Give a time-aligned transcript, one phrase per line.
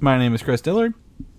[0.00, 0.94] My name is Chris Dillard,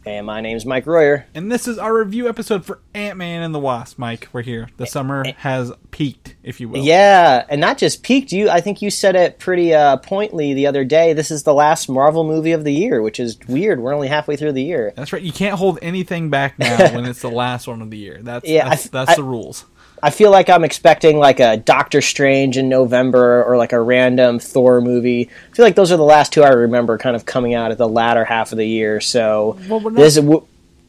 [0.06, 1.26] And my name is Mike Royer.
[1.34, 3.98] and this is our review episode for Ant Man and the Wasp.
[3.98, 4.68] Mike, we're here.
[4.78, 6.84] The summer has peaked, if you will.
[6.84, 8.32] Yeah, and not just peaked.
[8.34, 11.14] You, I think you said it pretty uh, pointly the other day.
[11.14, 13.80] This is the last Marvel movie of the year, which is weird.
[13.80, 14.92] We're only halfway through the year.
[14.96, 15.22] That's right.
[15.22, 18.20] You can't hold anything back now when it's the last one of the year.
[18.22, 19.66] That's Yeah, that's, f- that's I- the rules.
[20.02, 24.40] I feel like I'm expecting like a Doctor Strange in November or like a random
[24.40, 25.30] Thor movie.
[25.52, 27.78] I feel like those are the last two I remember kind of coming out at
[27.78, 29.02] the latter half of the year.
[29.02, 30.20] So Well, we're not- this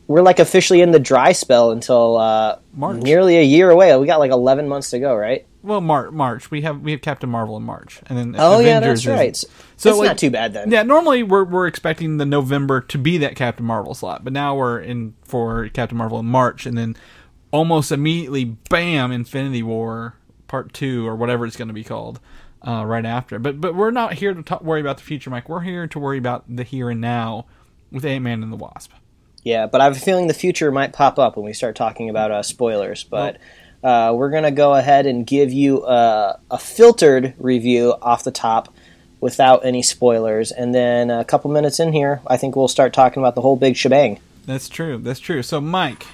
[0.07, 3.01] we're like officially in the dry spell until uh, March.
[3.01, 3.97] nearly a year away.
[3.97, 5.47] We got like 11 months to go, right?
[5.63, 6.51] Well, Mar- March.
[6.51, 9.21] We have we have Captain Marvel in March, and then Oh yeah, Avengers that's is-
[9.21, 9.37] right.
[9.37, 10.71] So So it's like, not too bad then.
[10.71, 14.57] Yeah, normally we're we're expecting the November to be that Captain Marvel slot, but now
[14.57, 16.97] we're in for Captain Marvel in March, and then
[17.51, 20.15] almost immediately, bam, Infinity War
[20.49, 22.21] Part Two or whatever it's going to be called,
[22.67, 23.39] uh, right after.
[23.39, 25.49] But but we're not here to talk, worry about the future, Mike.
[25.49, 27.47] We're here to worry about the here and now
[27.91, 28.93] with Ant Man and the Wasp.
[29.43, 32.11] Yeah, but I have a feeling the future might pop up when we start talking
[32.11, 33.05] about uh, spoilers.
[33.05, 33.39] But
[33.83, 38.31] uh, we're going to go ahead and give you a, a filtered review off the
[38.31, 38.75] top
[39.21, 40.53] without any spoilers.
[40.53, 43.57] And then a couple minutes in here, I think we'll start talking about the whole
[43.57, 44.21] big shebang.
[44.47, 44.99] That's true.
[44.99, 45.43] That's true.
[45.43, 46.07] So, Mike,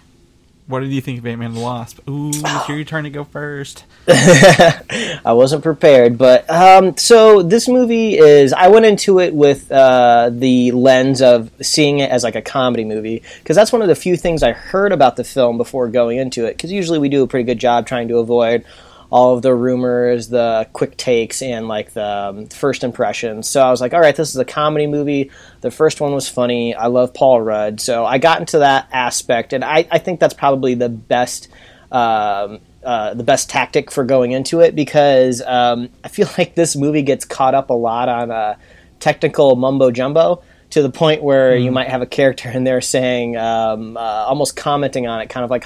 [0.69, 2.00] what did you think of Ant Man the Wasp?
[2.09, 3.84] Ooh, it's your turn to go first.
[4.09, 8.53] I wasn't prepared, but um, so this movie is.
[8.53, 12.84] I went into it with uh, the lens of seeing it as like a comedy
[12.84, 16.19] movie because that's one of the few things I heard about the film before going
[16.19, 16.56] into it.
[16.56, 18.64] Because usually we do a pretty good job trying to avoid
[19.10, 23.48] all of the rumors, the quick takes, and like the um, first impressions.
[23.48, 25.30] So I was like, all right, this is a comedy movie.
[25.61, 26.74] The first one was funny.
[26.74, 30.34] I love Paul Rudd, so I got into that aspect, and I, I think that's
[30.34, 31.48] probably the best.
[31.90, 36.77] Um, uh, the best tactic for going into it because um, I feel like this
[36.77, 38.56] movie gets caught up a lot on uh,
[39.00, 43.36] technical mumbo jumbo to the point where you might have a character in there saying,
[43.36, 45.64] um, uh, almost commenting on it, kind of like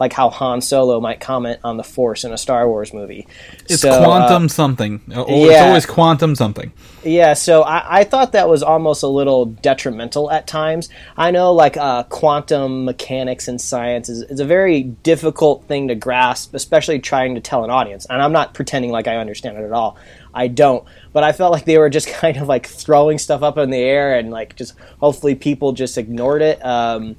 [0.00, 3.26] like how Han Solo might comment on the Force in a Star Wars movie.
[3.68, 5.00] It's So, uh, quantum something.
[5.14, 5.66] Oh, It's yeah.
[5.66, 6.72] always quantum something.
[7.04, 10.88] Yeah, so I, I thought that was almost a little detrimental at times.
[11.16, 15.94] I know, like, uh, quantum mechanics and science is, is a very difficult thing to
[15.94, 18.06] grasp, especially trying to tell an audience.
[18.06, 19.96] And I'm not pretending like I understand it at all.
[20.32, 20.84] I don't.
[21.12, 23.78] But I felt like they were just kind of like throwing stuff up in the
[23.78, 26.64] air and, like, just hopefully people just ignored it.
[26.64, 27.16] Um,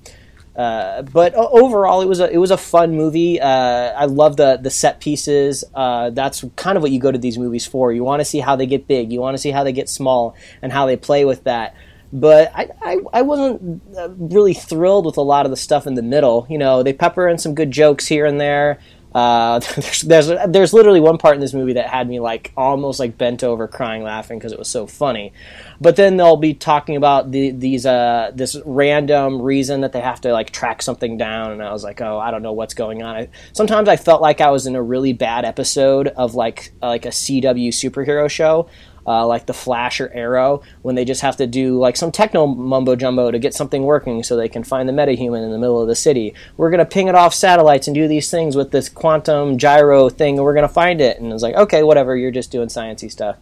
[0.55, 3.41] uh, but overall, it was a it was a fun movie.
[3.41, 5.65] Uh, I love the the set pieces.
[5.73, 7.91] Uh, that's kind of what you go to these movies for.
[7.91, 9.11] You want to see how they get big.
[9.11, 11.75] You want to see how they get small and how they play with that.
[12.13, 15.95] But I, I, I wasn't uh, really thrilled with a lot of the stuff in
[15.95, 16.47] the middle.
[16.49, 18.79] You know, they pepper in some good jokes here and there.
[19.15, 22.99] Uh, there's, there's there's literally one part in this movie that had me like almost
[22.99, 25.31] like bent over crying laughing because it was so funny.
[25.79, 30.19] But then they'll be talking about the, these uh, this random reason that they have
[30.21, 33.03] to like track something down, and I was like, oh, I don't know what's going
[33.03, 33.15] on.
[33.15, 36.87] I, sometimes I felt like I was in a really bad episode of like uh,
[36.87, 38.67] like a CW superhero show.
[39.07, 42.47] Uh, like the Flash or Arrow, when they just have to do like some techno
[42.47, 45.79] mumbo jumbo to get something working, so they can find the metahuman in the middle
[45.79, 46.33] of the city.
[46.57, 50.37] We're gonna ping it off satellites and do these things with this quantum gyro thing,
[50.37, 51.19] and we're gonna find it.
[51.19, 53.37] And it's like, okay, whatever, you're just doing sciencey stuff.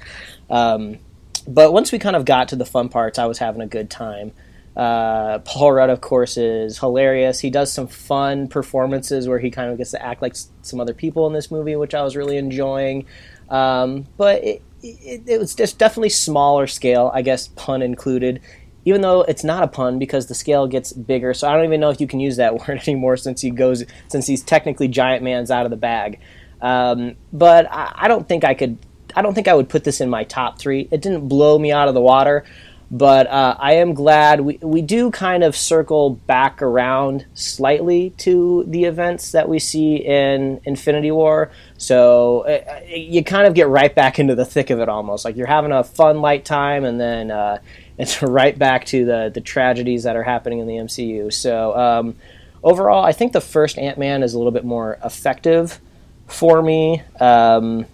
[0.50, 1.00] Um,
[1.48, 3.90] but once we kind of got to the fun parts, I was having a good
[3.90, 4.34] time.
[4.76, 7.40] Uh, Paul Rudd, of course, is hilarious.
[7.40, 10.80] He does some fun performances where he kind of gets to act like s- some
[10.80, 13.06] other people in this movie, which I was really enjoying.
[13.50, 18.42] Um, but it, it, it was just definitely smaller scale, I guess, pun included.
[18.86, 21.80] Even though it's not a pun because the scale gets bigger, so I don't even
[21.80, 25.24] know if you can use that word anymore since he goes since he's technically giant
[25.24, 26.20] man's out of the bag.
[26.62, 28.78] Um, but I, I don't think I could.
[29.16, 30.88] I don't think I would put this in my top three.
[30.92, 32.46] It didn't blow me out of the water,
[32.94, 38.66] but uh, I am glad we we do kind of circle back around slightly to
[38.68, 41.50] the events that we see in Infinity War.
[41.78, 45.36] So uh, you kind of get right back into the thick of it, almost like
[45.36, 47.58] you're having a fun light time, and then uh,
[47.98, 51.34] it's right back to the the tragedies that are happening in the MCU.
[51.34, 52.16] So um,
[52.64, 55.82] overall, I think the first Ant Man is a little bit more effective
[56.28, 57.02] for me.
[57.20, 57.88] Um,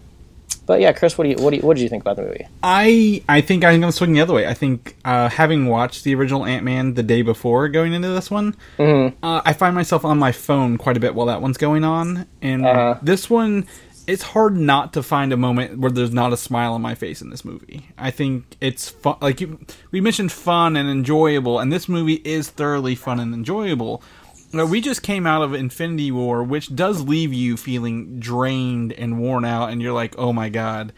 [0.69, 2.21] But yeah, Chris, what do you what do you, what did you think about the
[2.21, 2.45] movie?
[2.61, 4.45] I I think I'm going to swing the other way.
[4.45, 8.29] I think uh, having watched the original Ant Man the day before going into this
[8.29, 11.83] one, uh, I find myself on my phone quite a bit while that one's going
[11.83, 12.99] on, and Uh-huh.
[13.01, 13.65] this one.
[14.05, 17.21] It's hard not to find a moment where there's not a smile on my face
[17.21, 17.89] in this movie.
[17.95, 19.17] I think it's fun.
[19.21, 19.59] Like you,
[19.91, 24.01] we mentioned, fun and enjoyable, and this movie is thoroughly fun and enjoyable.
[24.51, 29.19] Now, we just came out of Infinity War, which does leave you feeling drained and
[29.19, 30.91] worn out, and you're like, "Oh my god,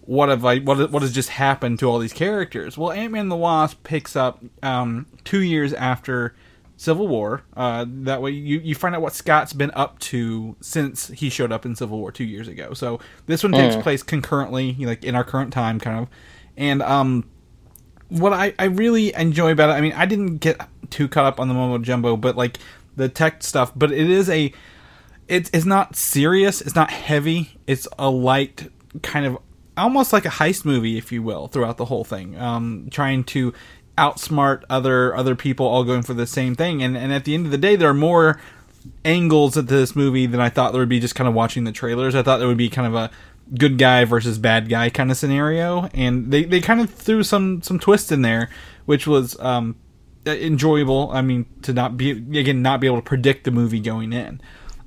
[0.00, 0.58] what have I?
[0.58, 4.16] What what has just happened to all these characters?" Well, Ant Man the Wasp picks
[4.16, 6.34] up um, two years after
[6.76, 7.44] Civil War.
[7.56, 11.52] Uh, that way, you you find out what Scott's been up to since he showed
[11.52, 12.74] up in Civil War two years ago.
[12.74, 16.08] So this one takes place concurrently, like in our current time, kind of,
[16.56, 17.30] and um
[18.08, 20.60] what I, I really enjoy about it, I mean, I didn't get
[20.90, 22.58] too caught up on the mumbo jumbo, but like
[22.98, 24.52] the tech stuff, but it is a,
[25.26, 28.70] it's, it's not serious, it's not heavy, it's a light
[29.02, 29.38] kind of
[29.76, 33.54] almost like a heist movie, if you will, throughout the whole thing, um, trying to
[33.96, 37.46] outsmart other other people all going for the same thing, and and at the end
[37.46, 38.40] of the day, there are more
[39.04, 41.72] angles at this movie than I thought there would be just kind of watching the
[41.72, 42.14] trailers.
[42.14, 43.10] I thought there would be kind of a
[43.56, 47.62] good guy versus bad guy kind of scenario, and they, they kind of threw some
[47.62, 48.50] some twists in there,
[48.86, 49.76] which was um,
[50.36, 51.10] enjoyable.
[51.12, 54.40] I mean, to not be again not be able to predict the movie going in.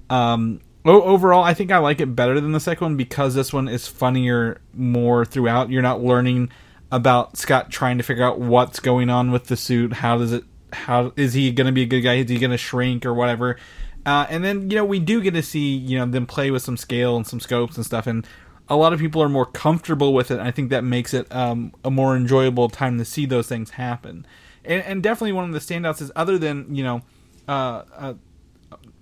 [0.10, 3.68] Um, overall, I think I like it better than the second one because this one
[3.68, 5.70] is funnier more throughout.
[5.70, 6.50] You're not learning
[6.92, 9.94] about Scott trying to figure out what's going on with the suit.
[9.94, 10.44] How does it?
[10.74, 12.16] How is he going to be a good guy?
[12.16, 13.58] Is he going to shrink or whatever?
[14.06, 16.64] Uh, and then you know we do get to see you know them play with
[16.64, 18.26] some scale and some scopes and stuff, and
[18.68, 20.40] a lot of people are more comfortable with it.
[20.40, 24.26] I think that makes it um, a more enjoyable time to see those things happen.
[24.66, 27.02] And, and definitely one of the standouts is other than you know,
[27.48, 28.13] uh, uh,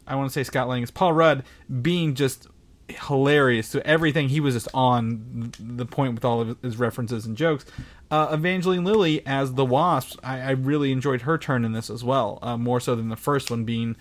[0.08, 1.44] I want to say Scott Lang is Paul Rudd
[1.82, 2.48] being just
[2.90, 3.70] hilarious.
[3.70, 7.66] to everything he was just on the point with all of his references and jokes.
[8.10, 12.04] Uh, Evangeline Lilly as the Wasp, I, I really enjoyed her turn in this as
[12.04, 13.96] well, uh, more so than the first one being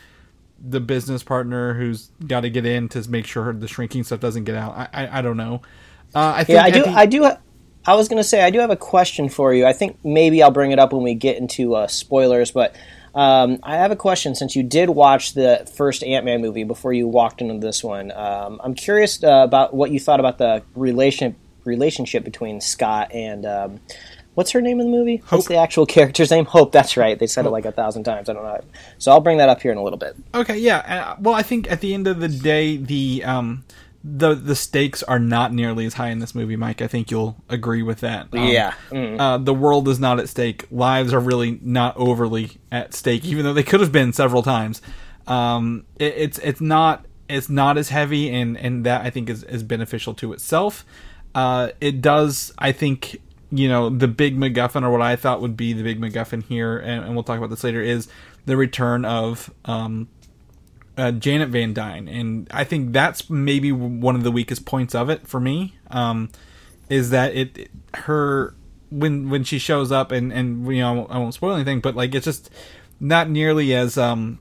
[0.58, 4.44] the business partner who's got to get in to make sure the shrinking stuff doesn't
[4.44, 4.72] get out.
[4.74, 5.60] I I, I don't know.
[6.14, 6.82] Uh, I think Yeah, I do.
[6.84, 7.30] the- I do.
[7.88, 9.64] I was going to say I do have a question for you.
[9.64, 12.76] I think maybe I'll bring it up when we get into uh, spoilers, but
[13.14, 16.92] um, I have a question since you did watch the first Ant Man movie before
[16.92, 18.12] you walked into this one.
[18.12, 23.46] Um, I'm curious uh, about what you thought about the relation relationship between Scott and.
[23.46, 23.80] Um,
[24.34, 25.16] What's her name in the movie?
[25.16, 25.32] Hope.
[25.32, 26.44] What's the actual character's name?
[26.44, 26.70] Hope.
[26.70, 27.18] That's right.
[27.18, 28.28] They said it like a thousand times.
[28.28, 28.60] I don't know.
[28.98, 30.14] So I'll bring that up here in a little bit.
[30.32, 30.76] Okay, yeah.
[30.78, 33.64] Uh, well, I think at the end of the day, the um,
[34.04, 36.80] the the stakes are not nearly as high in this movie, Mike.
[36.80, 38.28] I think you'll agree with that.
[38.32, 38.74] Um, Yeah.
[38.90, 39.18] Mm.
[39.18, 40.66] Uh, the world is not at stake.
[40.70, 44.80] Lives are really not overly at stake, even though they could have been several times.
[45.26, 49.42] Um, it, it's it's not it's not as heavy, and and that I think is
[49.44, 50.84] is beneficial to itself.
[51.34, 53.20] Uh, it does, I think,
[53.52, 56.78] you know, the big MacGuffin, or what I thought would be the big MacGuffin here,
[56.78, 58.08] and, and we'll talk about this later, is
[58.46, 60.08] the return of um,
[60.98, 65.08] uh, Janet Van Dyne, and I think that's maybe one of the weakest points of
[65.08, 65.78] it for me.
[65.90, 66.30] Um,
[66.90, 68.54] is that it, it- her
[68.90, 72.14] when when she shows up and and you know I won't spoil anything, but like
[72.14, 72.50] it's just
[73.00, 74.38] not nearly as um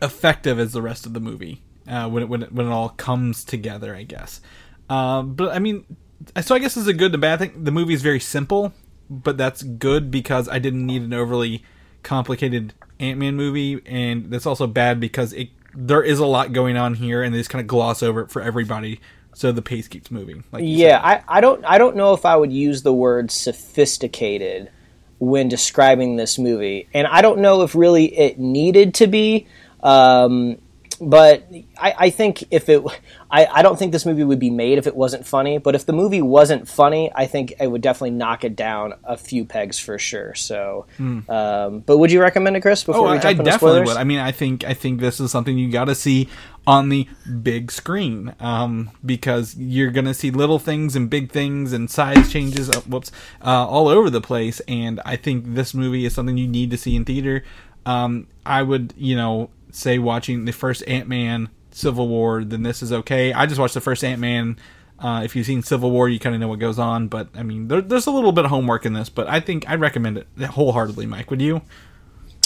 [0.00, 2.90] effective as the rest of the movie uh, when it, when it, when it all
[2.90, 4.40] comes together, I guess.
[4.88, 5.84] Uh, but I mean,
[6.40, 7.64] so I guess it's a good and bad thing.
[7.64, 8.72] The movie is very simple,
[9.10, 11.64] but that's good because I didn't need an overly
[12.02, 16.76] complicated Ant Man movie, and that's also bad because it there is a lot going
[16.76, 19.00] on here, and they just kind of gloss over it for everybody,
[19.34, 20.44] so the pace keeps moving.
[20.52, 21.24] Like Yeah, said.
[21.28, 24.70] I, I don't I don't know if I would use the word sophisticated
[25.18, 29.46] when describing this movie, and I don't know if really it needed to be.
[29.82, 30.58] Um,
[31.00, 32.82] but I, I think if it,
[33.30, 35.58] I, I don't think this movie would be made if it wasn't funny.
[35.58, 39.16] But if the movie wasn't funny, I think it would definitely knock it down a
[39.16, 40.34] few pegs for sure.
[40.34, 40.86] So,
[41.28, 42.84] um, but would you recommend it, Chris?
[42.84, 43.08] Before.
[43.08, 43.88] Oh, we I, I into definitely spoilers?
[43.88, 43.96] would.
[43.96, 46.28] I mean, I think I think this is something you got to see
[46.66, 47.08] on the
[47.42, 52.30] big screen um, because you're going to see little things and big things and size
[52.30, 52.68] changes.
[52.68, 53.10] Uh, whoops,
[53.42, 54.60] uh, all over the place.
[54.68, 57.44] And I think this movie is something you need to see in theater.
[57.86, 62.82] Um, I would, you know, say watching the first Ant Man Civil War, then this
[62.82, 63.32] is okay.
[63.32, 64.58] I just watched the first Ant Man.
[64.98, 67.08] Uh, if you've seen Civil War, you kind of know what goes on.
[67.08, 69.08] But I mean, there, there's a little bit of homework in this.
[69.08, 71.06] But I think I'd recommend it wholeheartedly.
[71.06, 71.62] Mike, would you?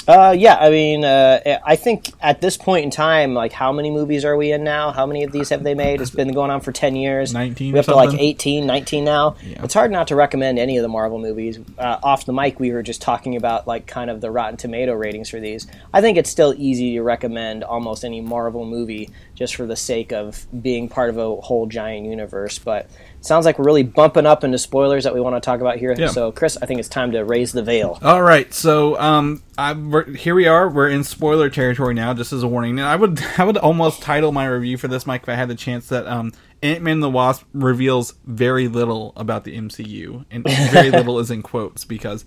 [0.09, 3.91] Uh, yeah, I mean, uh, I think at this point in time, like, how many
[3.91, 4.91] movies are we in now?
[4.91, 6.01] How many of these have they made?
[6.01, 7.33] It's been going on for 10 years.
[7.33, 8.25] 19 We have to like something?
[8.25, 9.37] 18, 19 now.
[9.43, 9.65] Yeah.
[9.65, 11.59] It's hard not to recommend any of the Marvel movies.
[11.79, 14.93] Uh, off the mic, we were just talking about, like, kind of the Rotten Tomato
[14.93, 15.69] ratings for these.
[15.93, 20.13] I think it's still easy to recommend almost any Marvel movie just for the sake
[20.13, 22.59] of being part of a whole giant universe.
[22.59, 22.89] But
[23.23, 25.95] sounds like we're really bumping up into spoilers that we want to talk about here.
[25.97, 26.09] Yeah.
[26.09, 27.99] So, Chris, I think it's time to raise the veil.
[28.03, 30.69] All right, so um, I, we're, here we are.
[30.69, 32.13] We're in spoiler territory now.
[32.15, 35.07] Just as a warning, and I would I would almost title my review for this,
[35.07, 35.89] Mike, if I had the chance.
[35.89, 41.19] That um, Ant Man the Wasp reveals very little about the MCU, and very little
[41.19, 42.25] is in quotes because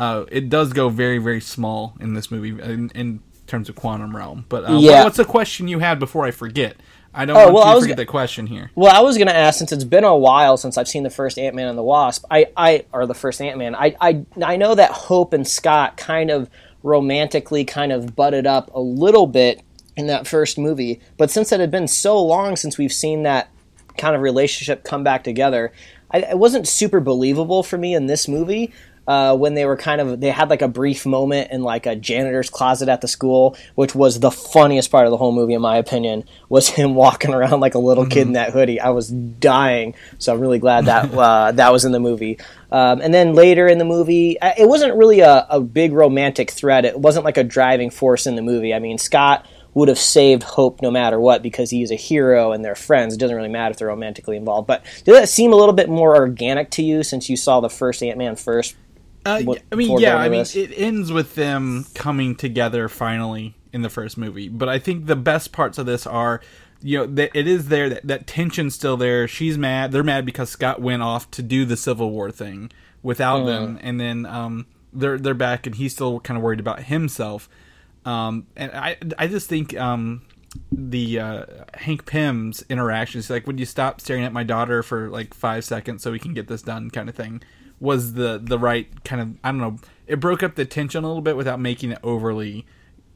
[0.00, 4.14] uh, it does go very very small in this movie in, in terms of quantum
[4.16, 4.44] realm.
[4.48, 4.98] But uh, Yeah.
[4.98, 6.76] what- what's the question you had before I forget?
[7.16, 8.70] I don't Oh, well, I was the question here.
[8.74, 11.10] Well, I was going to ask since it's been a while since I've seen the
[11.10, 12.26] first Ant Man and the Wasp.
[12.30, 13.74] I, I or the first Ant Man.
[13.74, 16.50] I, I, I know that Hope and Scott kind of
[16.82, 19.62] romantically kind of butted up a little bit
[19.96, 23.48] in that first movie, but since it had been so long since we've seen that
[23.96, 25.72] kind of relationship come back together,
[26.10, 28.74] I, it wasn't super believable for me in this movie.
[29.06, 31.94] Uh, when they were kind of they had like a brief moment in like a
[31.94, 35.62] janitor's closet at the school which was the funniest part of the whole movie in
[35.62, 39.08] my opinion was him walking around like a little kid in that hoodie i was
[39.08, 42.38] dying so i'm really glad that uh, that was in the movie
[42.72, 46.50] um, and then later in the movie uh, it wasn't really a, a big romantic
[46.50, 49.46] thread it wasn't like a driving force in the movie i mean scott
[49.76, 53.12] would have saved Hope no matter what because he's a hero and they're friends.
[53.12, 54.66] It doesn't really matter if they're romantically involved.
[54.66, 57.68] But did that seem a little bit more organic to you since you saw the
[57.68, 58.74] first Ant Man first?
[59.26, 63.82] Uh, what- I mean, yeah, I mean, it ends with them coming together finally in
[63.82, 64.48] the first movie.
[64.48, 66.40] But I think the best parts of this are,
[66.82, 67.88] you know, that it is there.
[67.88, 69.26] That, that tension's still there.
[69.28, 69.92] She's mad.
[69.92, 72.70] They're mad because Scott went off to do the Civil War thing
[73.02, 73.46] without Mm.
[73.46, 77.48] them, and then um, they're they're back, and he's still kind of worried about himself.
[78.04, 80.22] Um, and I I just think um,
[80.72, 85.34] the uh, Hank Pym's interactions, like, would you stop staring at my daughter for like
[85.34, 87.42] five seconds so we can get this done, kind of thing,
[87.80, 89.78] was the the right kind of I don't know.
[90.06, 92.64] It broke up the tension a little bit without making it overly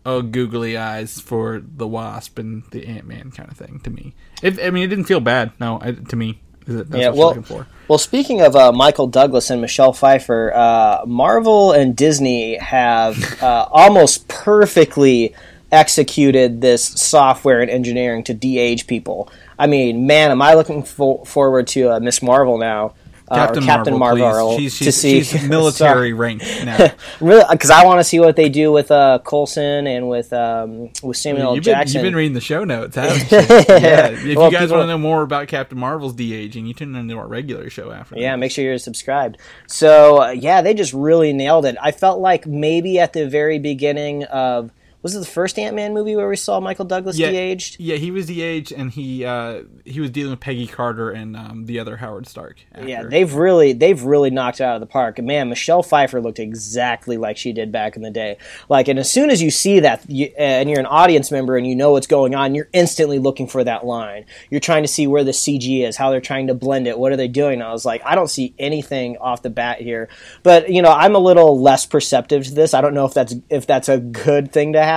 [0.06, 4.14] oh googly eyes for the wasp and the Ant Man kind of thing to me.
[4.42, 5.52] It, I mean, it didn't feel bad.
[5.60, 7.66] No, I, to me, that's Yeah, well- for.
[7.88, 13.66] Well, speaking of uh, Michael Douglas and Michelle Pfeiffer, uh, Marvel and Disney have uh,
[13.72, 15.34] almost perfectly
[15.72, 19.30] executed this software and engineering to de-age people.
[19.58, 22.94] I mean, man, am I looking fo- forward to uh, Miss Marvel now?
[23.30, 24.74] Uh, Captain, or Captain Marvel, Marvel, please.
[24.74, 26.88] She's, to see she's military rank now.
[27.20, 30.90] really because I want to see what they do with uh, Coulson and with um,
[31.02, 31.94] with Samuel You've been, Jackson.
[31.98, 33.38] you've been reading the show notes, haven't you?
[33.38, 34.08] yeah.
[34.08, 36.74] If Well, you guys people- want to know more about Captain Marvel's de aging, you
[36.74, 38.16] tune into our regular show after.
[38.16, 38.20] that.
[38.20, 39.38] Yeah, make sure you're subscribed.
[39.68, 41.76] So uh, yeah, they just really nailed it.
[41.80, 45.94] I felt like maybe at the very beginning of was it the first Ant Man
[45.94, 47.80] movie where we saw Michael Douglas Yeah, de-aged?
[47.80, 51.36] yeah, he was the age, and he uh, he was dealing with Peggy Carter and
[51.36, 52.58] um, the other Howard Stark.
[52.74, 52.88] Actor.
[52.88, 55.18] Yeah, they've really they've really knocked it out of the park.
[55.18, 58.36] And man, Michelle Pfeiffer looked exactly like she did back in the day.
[58.68, 61.66] Like, and as soon as you see that, you, and you're an audience member and
[61.66, 64.26] you know what's going on, you're instantly looking for that line.
[64.50, 67.10] You're trying to see where the CG is, how they're trying to blend it, what
[67.12, 67.62] are they doing.
[67.62, 70.08] I was like, I don't see anything off the bat here.
[70.42, 72.74] But you know, I'm a little less perceptive to this.
[72.74, 74.89] I don't know if that's if that's a good thing to have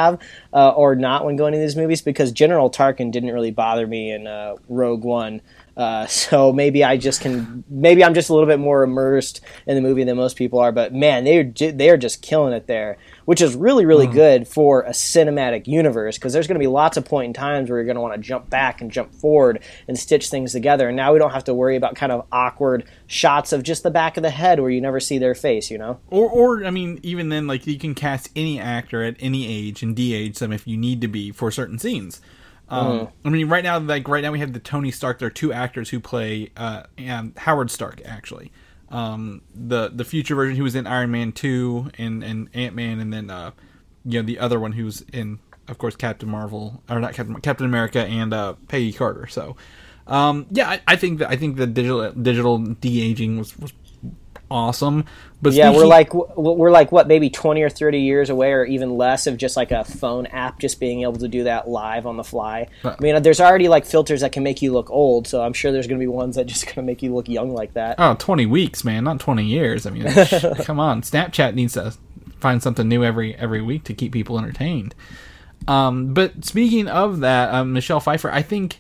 [0.54, 4.12] uh, or not when going to these movies because General Tarkin didn't really bother me
[4.12, 5.42] in uh, Rogue One.
[5.76, 9.76] Uh, so maybe I just can maybe I'm just a little bit more immersed in
[9.76, 10.72] the movie than most people are.
[10.72, 14.92] But man, they're they're just killing it there, which is really really good for a
[14.92, 17.96] cinematic universe because there's going to be lots of point in times where you're going
[17.96, 20.88] to want to jump back and jump forward and stitch things together.
[20.88, 23.92] And now we don't have to worry about kind of awkward shots of just the
[23.92, 25.70] back of the head where you never see their face.
[25.70, 26.00] You know?
[26.10, 29.84] Or, or I mean, even then, like you can cast any actor at any age
[29.84, 32.22] and de-age them if you need to be for certain scenes.
[32.70, 35.20] Um, I mean, right now, like right now, we have the Tony Stark.
[35.20, 38.52] There are two actors who play uh, and Howard Stark actually.
[38.94, 43.00] Um, the the future version who was in Iron Man two and and Ant Man,
[43.00, 43.52] and then uh,
[44.06, 47.66] you know the other one who's in, of course, Captain Marvel or not Captain Captain
[47.66, 49.26] America and uh, Peggy Carter.
[49.26, 49.56] So,
[50.06, 53.74] um, yeah, I, I think that I think the digital digital de aging was, was
[54.54, 55.06] awesome.
[55.42, 58.96] But Yeah, we're like we're like what maybe twenty or thirty years away, or even
[58.96, 62.16] less, of just like a phone app just being able to do that live on
[62.16, 62.68] the fly.
[62.86, 65.74] I mean, there's already like filters that can make you look old, so I'm sure
[65.74, 67.96] there's going to be ones that just going to make you look young like that.
[67.98, 69.86] Oh, 20 weeks, man, not 20 years.
[69.86, 70.04] I mean,
[70.64, 71.02] come on.
[71.02, 71.94] Snapchat needs to
[72.40, 74.96] find something new every every week to keep people entertained.
[75.68, 78.80] Um, but speaking of that, um, Michelle Pfeiffer, I think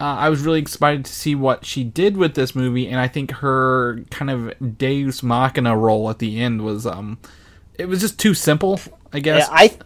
[0.00, 3.08] uh, I was really excited to see what she did with this movie, and I
[3.08, 7.18] think her kind of Deus Machina role at the end was um,
[7.74, 8.80] it was just too simple.
[9.12, 9.48] I guess.
[9.48, 9.78] Yeah, I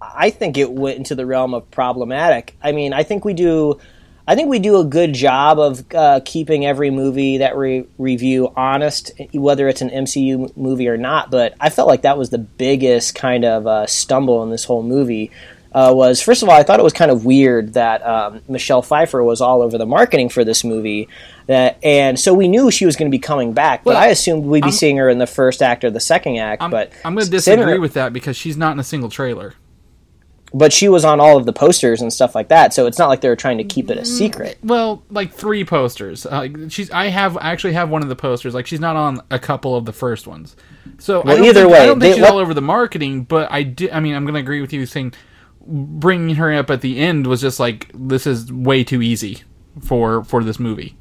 [0.00, 2.56] I think it went into the realm of problematic.
[2.62, 3.78] I mean, I think we do.
[4.26, 8.52] I think we do a good job of uh, keeping every movie that we review
[8.56, 11.30] honest, whether it's an MCU movie or not.
[11.30, 14.84] But I felt like that was the biggest kind of uh, stumble in this whole
[14.84, 15.32] movie.
[15.74, 18.82] Uh, was first of all, I thought it was kind of weird that um, Michelle
[18.82, 21.08] Pfeiffer was all over the marketing for this movie.
[21.46, 24.06] That and so we knew she was going to be coming back, but Well, I
[24.08, 26.62] assumed we'd be I'm- seeing her in the first act or the second act.
[26.62, 29.54] I'm, but I'm going to disagree with that because she's not in a single trailer.
[30.54, 33.08] But she was on all of the posters and stuff like that, so it's not
[33.08, 34.58] like they were trying to keep it a secret.
[34.62, 36.26] Well, like three posters.
[36.26, 36.90] Uh, she's.
[36.90, 38.52] I have I actually have one of the posters.
[38.52, 40.54] Like she's not on a couple of the first ones.
[40.98, 43.24] So Well, either think, way, I don't think they she's let- all over the marketing.
[43.24, 43.88] But I do.
[43.90, 45.14] I mean, I'm going to agree with you saying
[45.66, 49.42] bringing her up at the end was just like this is way too easy
[49.80, 50.96] for for this movie.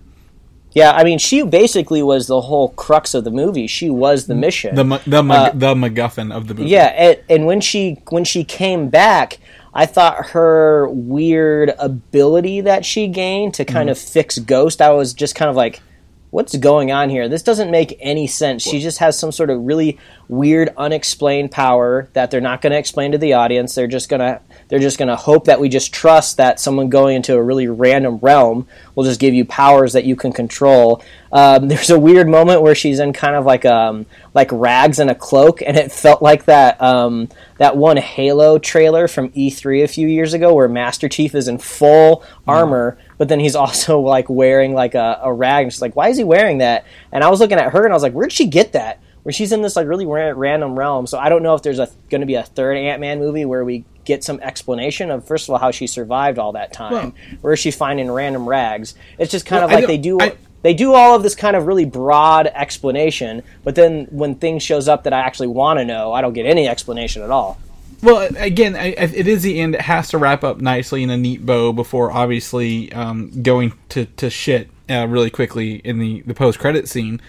[0.74, 3.68] Yeah, I mean, she basically was the whole crux of the movie.
[3.68, 4.76] She was the mission.
[4.76, 6.70] The mu- the mu- uh, the MacGuffin of the movie.
[6.70, 9.40] Yeah, and, and when she when she came back,
[9.74, 13.92] I thought her weird ability that she gained to kind mm-hmm.
[13.92, 15.82] of fix Ghost, I was just kind of like,
[16.30, 17.28] what's going on here?
[17.28, 18.64] This doesn't make any sense.
[18.64, 19.98] She just has some sort of really
[20.30, 23.76] weird, unexplained power that they're not going to explain to the audience.
[23.76, 24.42] They're just gonna
[24.72, 28.20] they're just gonna hope that we just trust that someone going into a really random
[28.20, 31.04] realm will just give you powers that you can control.
[31.34, 35.10] Um, there's a weird moment where she's in kind of like um like rags and
[35.10, 39.90] a cloak, and it felt like that um that one Halo trailer from E3 a
[39.90, 44.30] few years ago where Master Chief is in full armor, but then he's also like
[44.30, 45.64] wearing like a, a rag.
[45.64, 46.86] And she's like, why is he wearing that?
[47.12, 49.02] And I was looking at her and I was like, where'd she get that?
[49.24, 51.06] Where she's in this like really random realm.
[51.08, 53.46] So I don't know if there's a going to be a third Ant Man movie
[53.46, 56.92] where we get some explanation of first of all how she survived all that time.
[56.94, 58.96] Well- where is she finding random rags?
[59.18, 60.20] It's just kind Well, of like they do.
[60.20, 64.62] I- they do all of this kind of really broad explanation, but then when things
[64.62, 67.60] shows up that I actually want to know, I don't get any explanation at all.
[68.04, 69.76] Well, again, I, it is the end.
[69.76, 74.06] It has to wrap up nicely in a neat bow before obviously um, going to,
[74.06, 77.22] to shit uh, really quickly in the, the post credit scene.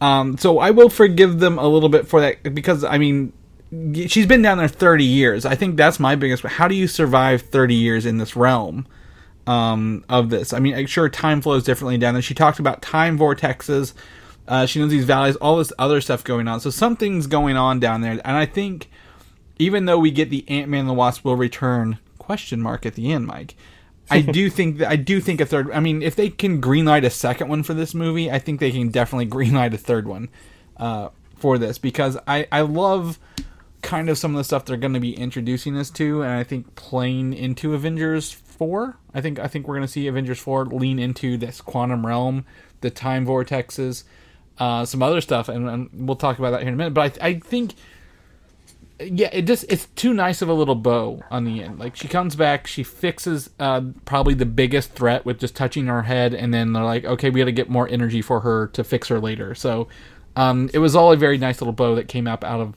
[0.00, 3.32] Um, so I will forgive them a little bit for that because I mean
[4.06, 5.44] she's been down there 30 years.
[5.44, 6.42] I think that's my biggest.
[6.44, 8.86] How do you survive 30 years in this realm?
[9.50, 10.52] um, of this.
[10.52, 12.22] I mean, I'm sure time flows differently down there.
[12.22, 13.94] She talked about time vortexes.
[14.46, 16.60] Uh, she knows these valleys, all this other stuff going on.
[16.60, 18.88] So something's going on down there, and I think
[19.58, 22.94] even though we get the Ant Man and the Wasp will return question mark at
[22.94, 23.54] the end, Mike.
[24.08, 25.70] I do think that I do think a third.
[25.72, 28.72] I mean, if they can greenlight a second one for this movie, I think they
[28.72, 30.28] can definitely greenlight a third one
[30.76, 33.18] uh, for this because I I love
[33.82, 36.44] kind of some of the stuff they're going to be introducing us to, and I
[36.44, 38.98] think playing into Avengers four.
[39.14, 42.44] I think I think we're going to see Avengers four lean into this quantum realm,
[42.82, 44.04] the time vortexes,
[44.58, 46.94] uh, some other stuff, and, and we'll talk about that here in a minute.
[46.94, 47.72] But I, I think,
[49.00, 51.78] yeah, it just it's too nice of a little bow on the end.
[51.78, 56.02] Like she comes back, she fixes uh, probably the biggest threat with just touching her
[56.02, 58.84] head, and then they're like, okay, we got to get more energy for her to
[58.84, 59.54] fix her later.
[59.54, 59.88] So.
[60.36, 62.74] Um, it was all a very nice little bow that came up out of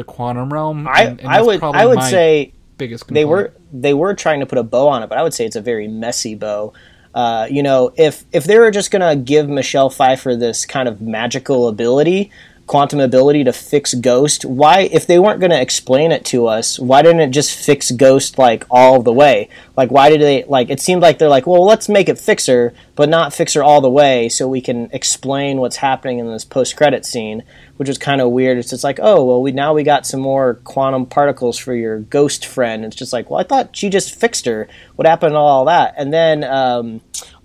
[0.00, 0.88] the quantum realm.
[0.88, 3.06] I and- and I would I would say biggest.
[3.08, 5.44] they were they were trying to put a bow on it, but I would say
[5.46, 6.72] it's a very messy bow.
[7.14, 11.00] Uh, you know, if if they were just gonna give Michelle Pfeiffer this kind of
[11.00, 12.30] magical ability,
[12.70, 17.02] quantum ability to fix Ghost, why if they weren't gonna explain it to us, why
[17.02, 19.48] didn't it just fix Ghost like all the way?
[19.76, 22.72] Like why did they like it seemed like they're like, well let's make it fixer,
[22.94, 26.76] but not fixer all the way so we can explain what's happening in this post
[26.76, 27.42] credit scene
[27.80, 28.58] which was kind of weird.
[28.58, 32.00] It's just like, oh, well, we now we got some more quantum particles for your
[32.00, 32.84] ghost friend.
[32.84, 34.68] It's just like, well, I thought she just fixed her.
[34.96, 35.94] What happened to all that?
[35.96, 37.00] And then um,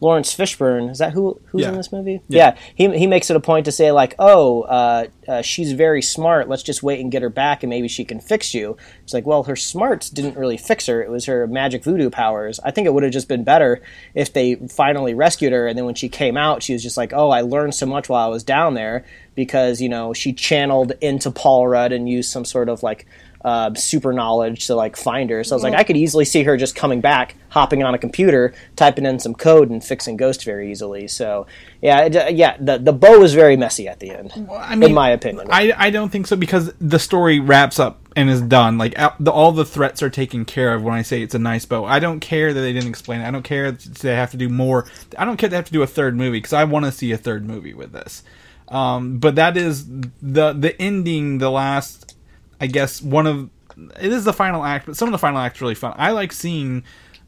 [0.05, 1.69] Lawrence Fishburne is that who who's Yeah.
[1.69, 2.21] in this movie?
[2.27, 2.55] Yeah.
[2.75, 6.47] he he makes it a point to say like, oh, uh, uh, she's very smart.
[6.47, 8.77] Let's just wait and get her back, and maybe she can fix you.
[9.03, 11.01] It's like, well, her smarts didn't really fix her.
[11.01, 12.59] It was her magic voodoo powers.
[12.63, 13.81] I think it would have just been better
[14.13, 17.11] if they finally rescued her, and then when she came out, she was just like,
[17.11, 20.93] oh, I learned so much while I was down there because you know she channeled
[21.01, 23.07] into Paul Rudd and used some sort of like
[23.45, 25.43] uh, super knowledge to like find her.
[25.43, 27.99] So I was like, I could easily see her just coming back, hopping on a
[27.99, 31.07] computer, typing in some code, and fixing Ghost very easily.
[31.07, 31.45] So
[31.79, 34.89] yeah, it, uh, yeah, the the bow was very messy at the end, I mean,
[34.89, 35.47] in my opinion.
[35.51, 38.79] I, I don't think so because the story wraps up and is done.
[38.79, 38.95] Like
[39.27, 41.85] all the threats are taken care of when I say it's a nice bow.
[41.85, 43.27] I don't care that they didn't explain it.
[43.27, 44.87] I don't care that they have to do more.
[45.19, 47.11] I don't care they have to do a third movie because I want to see
[47.11, 48.23] a third movie with this.
[48.69, 51.37] Um, but that is the the ending.
[51.37, 52.14] The last,
[52.61, 53.49] I guess, one of
[53.99, 54.85] it is the final act.
[54.85, 55.93] But some of the final act's really fun.
[55.97, 56.83] I like seeing,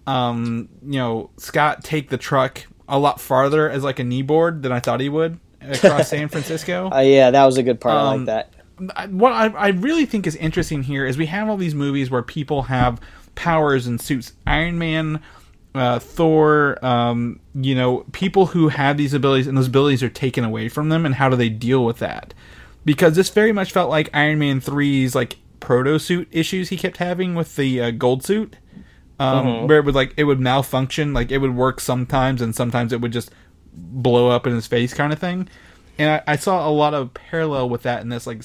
[0.05, 4.71] um, you know, Scott take the truck a lot farther as like a kneeboard than
[4.71, 6.89] I thought he would across San Francisco.
[6.93, 7.95] Uh, yeah, that was a good part.
[7.95, 8.53] I Um, like that.
[8.95, 12.09] I- what I, I really think is interesting here is we have all these movies
[12.11, 13.01] where people have
[13.35, 14.33] powers and suits.
[14.45, 15.21] Iron Man,
[15.75, 20.43] uh, Thor, um, you know, people who have these abilities and those abilities are taken
[20.43, 22.33] away from them, and how do they deal with that?
[22.87, 26.97] Because this very much felt like Iron Man 3's like proto suit issues he kept
[26.97, 28.55] having with the uh, gold suit.
[29.19, 32.93] um, where it would like it would malfunction, like it would work sometimes, and sometimes
[32.93, 33.29] it would just
[33.73, 35.49] blow up in his face, kind of thing.
[35.99, 38.25] And I, I saw a lot of parallel with that in this.
[38.25, 38.43] Like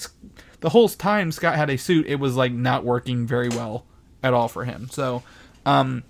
[0.61, 3.85] the whole time Scott had a suit, it was like not working very well
[4.25, 4.89] at all for him.
[4.91, 5.23] So,
[5.67, 6.03] um,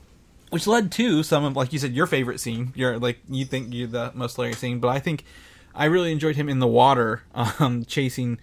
[0.51, 2.73] which led to some of like you said your favorite scene.
[2.75, 5.25] You're like you think you're the most hilarious scene, but I think
[5.75, 8.39] I really enjoyed him in the water, um, chasing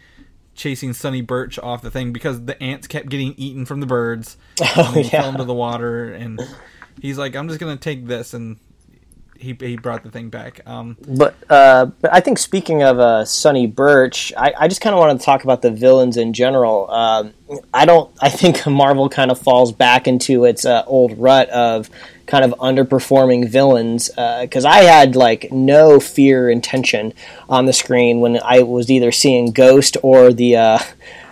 [0.55, 4.37] chasing Sonny Burch off the thing because the ants kept getting eaten from the birds.
[4.75, 5.21] Oh, and he yeah.
[5.21, 6.41] fell into the water, and
[7.01, 8.57] he's like, "I'm just gonna take this," and
[9.37, 10.59] he he brought the thing back.
[10.67, 14.93] Um, But uh, but I think speaking of uh, Sonny Burch, I, I just kind
[14.93, 16.91] of wanted to talk about the villains in general.
[16.91, 17.33] Um,
[17.73, 18.11] I don't.
[18.21, 21.89] I think Marvel kind of falls back into its uh, old rut of
[22.29, 27.11] kind of underperforming villains because I had like no fear and tension
[27.49, 30.55] on the screen when I was either seeing Ghost or the.
[30.55, 30.79] Uh,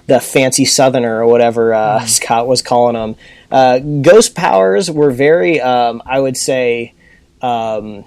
[0.08, 3.16] the fancy southerner or whatever uh, Scott was calling them.
[3.52, 6.94] Uh, ghost powers were very, um, I would say,
[7.42, 8.06] um,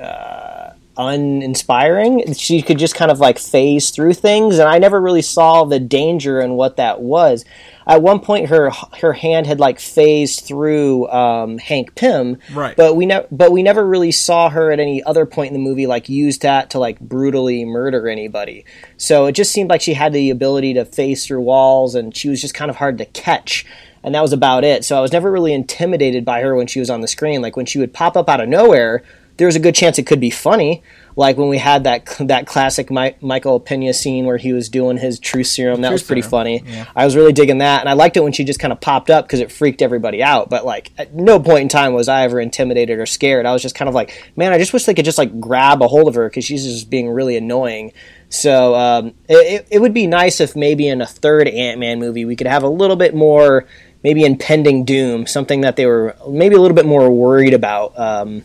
[0.00, 0.49] uh,
[0.96, 2.34] uninspiring.
[2.34, 5.80] She could just kind of like phase through things, and I never really saw the
[5.80, 7.44] danger in what that was.
[7.86, 12.76] At one point, her her hand had like phased through um, Hank Pym, Right.
[12.76, 15.68] But we never, but we never really saw her at any other point in the
[15.68, 18.64] movie like use that to like brutally murder anybody.
[18.96, 22.28] So it just seemed like she had the ability to phase through walls, and she
[22.28, 23.66] was just kind of hard to catch
[24.02, 24.84] and that was about it.
[24.84, 27.42] So I was never really intimidated by her when she was on the screen.
[27.42, 29.02] Like when she would pop up out of nowhere,
[29.40, 30.82] there was a good chance it could be funny.
[31.16, 34.98] Like when we had that that classic Mi- Michael Pena scene where he was doing
[34.98, 36.62] his truth serum, that was pretty serum, funny.
[36.66, 36.86] yeah.
[36.94, 39.08] I was really digging that, and I liked it when she just kind of popped
[39.08, 40.50] up because it freaked everybody out.
[40.50, 43.46] But like at no point in time was I ever intimidated or scared.
[43.46, 45.80] I was just kind of like, man, I just wish they could just like grab
[45.80, 47.94] a hold of her because she's just being really annoying.
[48.28, 51.98] So um, it, it, it would be nice if maybe in a third Ant Man
[51.98, 53.66] movie we could have a little bit more,
[54.04, 57.98] maybe impending doom, something that they were maybe a little bit more worried about.
[57.98, 58.44] Um,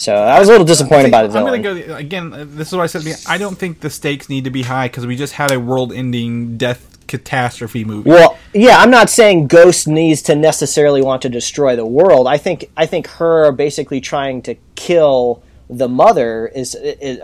[0.00, 1.62] so I was a little disappointed by the I'm villain.
[1.62, 2.32] gonna go again.
[2.32, 3.04] uh, This is what I said.
[3.28, 6.56] I don't think the stakes need to be high because we just had a world-ending
[6.56, 8.08] death catastrophe movie.
[8.08, 12.26] Well, yeah, I'm not saying Ghost needs to necessarily want to destroy the world.
[12.28, 17.20] I think I think her basically trying to kill the mother is, is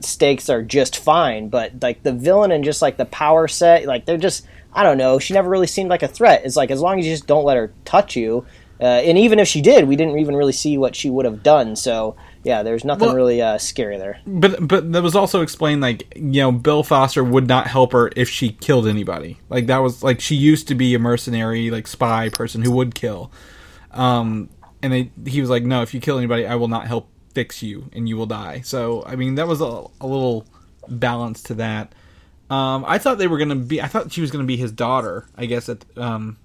[0.00, 4.04] stakes are just fine, but like the villain and just like the power set, like
[4.06, 5.18] they're just I don't know.
[5.18, 6.42] She never really seemed like a threat.
[6.44, 8.46] It's like as long as you just don't let her touch you,
[8.80, 11.42] uh, and even if she did, we didn't even really see what she would have
[11.42, 11.76] done.
[11.76, 14.20] So yeah, there's nothing Well- really uh, scary there.
[14.26, 18.10] But but that was also explained like you know Bill Foster would not help her
[18.16, 19.38] if she killed anybody.
[19.50, 22.94] Like that was like she used to be a mercenary like spy person who would
[22.94, 23.30] kill.
[23.90, 24.48] Um
[24.82, 27.62] and they he was like no if you kill anybody I will not help fix
[27.62, 28.62] you and you will die.
[28.62, 29.64] So I mean that was a,
[30.00, 30.46] a little
[30.88, 31.94] balance to that.
[32.48, 34.56] Um I thought they were going to be I thought she was going to be
[34.56, 36.38] his daughter, I guess at um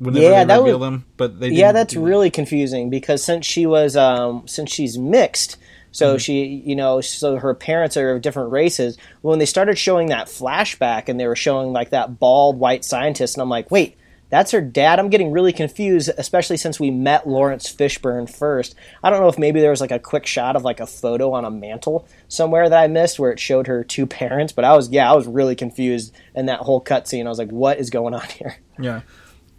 [0.00, 2.06] Yeah, that was- revealed him, but they yeah that's do that.
[2.06, 5.56] really confusing because since she was um, since she's mixed
[5.90, 6.18] so Mm-hmm.
[6.18, 10.26] she you know so her parents are of different races when they started showing that
[10.26, 13.96] flashback and they were showing like that bald white scientist and i'm like wait
[14.28, 19.08] that's her dad i'm getting really confused especially since we met lawrence fishburne first i
[19.08, 21.46] don't know if maybe there was like a quick shot of like a photo on
[21.46, 24.90] a mantle somewhere that i missed where it showed her two parents but i was
[24.90, 28.12] yeah i was really confused in that whole cutscene i was like what is going
[28.14, 29.00] on here Yeah.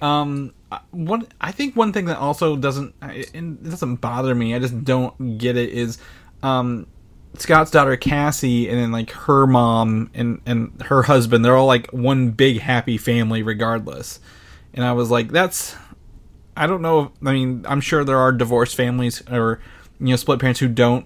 [0.01, 0.53] Um.
[0.91, 1.27] One.
[1.41, 4.55] I think one thing that also doesn't it doesn't bother me.
[4.55, 5.69] I just don't get it.
[5.69, 5.97] Is
[6.43, 6.87] um.
[7.35, 11.45] Scott's daughter Cassie, and then like her mom and and her husband.
[11.45, 14.19] They're all like one big happy family, regardless.
[14.73, 15.75] And I was like, that's.
[16.57, 17.13] I don't know.
[17.25, 19.61] I mean, I'm sure there are divorced families or
[19.99, 21.05] you know split parents who don't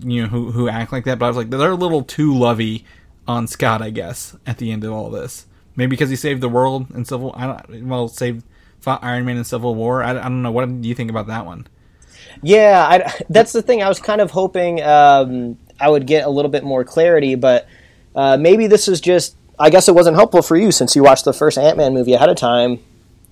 [0.00, 1.18] you know who who act like that.
[1.18, 2.84] But I was like, they're a little too lovey
[3.26, 5.46] on Scott, I guess, at the end of all this.
[5.76, 7.34] Maybe because he saved the world in Civil.
[7.36, 7.88] I don't.
[7.88, 8.44] Well, saved
[8.80, 10.02] fought Iron Man in Civil War.
[10.02, 10.52] I, I don't know.
[10.52, 11.66] What do you think about that one?
[12.42, 13.82] Yeah, I, that's the thing.
[13.82, 17.66] I was kind of hoping um, I would get a little bit more clarity, but
[18.14, 19.36] uh, maybe this is just.
[19.56, 22.12] I guess it wasn't helpful for you since you watched the first Ant Man movie
[22.12, 22.80] ahead of time.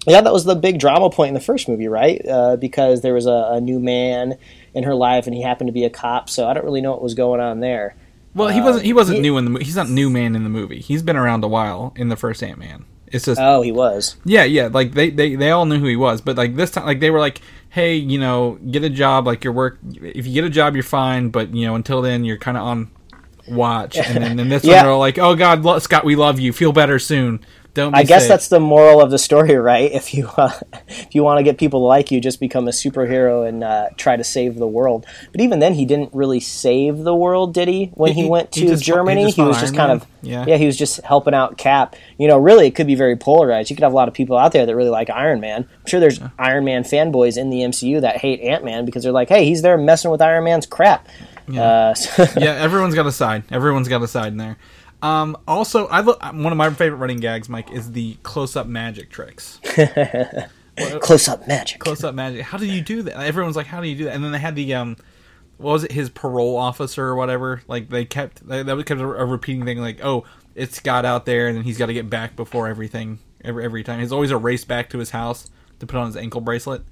[0.07, 2.21] Yeah, that was the big drama point in the first movie, right?
[2.29, 4.37] Uh, because there was a, a new man
[4.73, 6.31] in her life, and he happened to be a cop.
[6.31, 7.97] So I don't really know what was going on there.
[8.35, 8.85] Well, he wasn't.
[8.87, 9.51] He wasn't he- new in the.
[9.51, 10.81] mo- He's not new man in the movie.
[10.81, 12.85] He's been around a while in the first Ant Man.
[13.09, 14.17] It's just Oh, he was.
[14.25, 16.87] Yeah, yeah, like they, they they all knew who he was, but like this time,
[16.87, 19.79] like they were like, hey, you know, get a job, like your work.
[19.93, 22.63] If you get a job, you're fine, but you know, until then, you're kind of
[22.63, 22.91] on
[23.49, 23.99] watch.
[23.99, 24.77] And then in this Yeah.
[24.77, 26.55] one, they're all like, oh God, Scott, we love you.
[26.55, 27.41] Feel better soon.
[27.75, 27.95] Don't.
[27.95, 28.29] I guess safe.
[28.29, 29.91] that's the moral of the story, right?
[29.91, 30.53] If you uh,
[30.89, 33.89] if you want to get people to like you, just become a superhero and uh,
[33.97, 35.07] try to save the world.
[35.33, 37.87] But even then, he didn't really save the world, did he?
[37.95, 40.01] When he, He- went he to just fought- he Germany, he, was just Iron kind
[40.23, 40.43] Man.
[40.43, 40.57] of Yeah.
[40.59, 41.97] he was just helping out Cap.
[42.19, 43.71] You know, really, it could be very polarized.
[43.71, 45.63] You could have a lot of people out there that really like Iron Man.
[45.63, 49.13] I'm sure there's Iron Man fanboys in the MCU that hate Ant Man because they're
[49.13, 51.09] like, hey, he's there messing with Iron Man's crap.
[51.49, 53.45] Uh, so- yeah, everyone's got a side.
[53.51, 54.59] Everyone's got a side in there.
[55.03, 59.11] Um, also, I lo- one of my favorite running gags, Mike, is the close-up magic
[59.11, 59.59] tricks.
[61.01, 61.81] close up magic.
[61.81, 62.43] Close-up magic.
[62.43, 63.17] How do you do that?
[63.17, 64.97] Everyone's like, "How do you do that?" And then they had the um,
[65.59, 65.93] what was it?
[65.93, 67.63] His parole officer or whatever.
[67.67, 69.79] Like they kept they, that was kept a, a repeating thing.
[69.79, 73.19] Like, oh, it's got out there, and then he's got to get back before everything.
[73.45, 76.17] Every every time, he's always a race back to his house to put on his
[76.17, 76.83] ankle bracelet.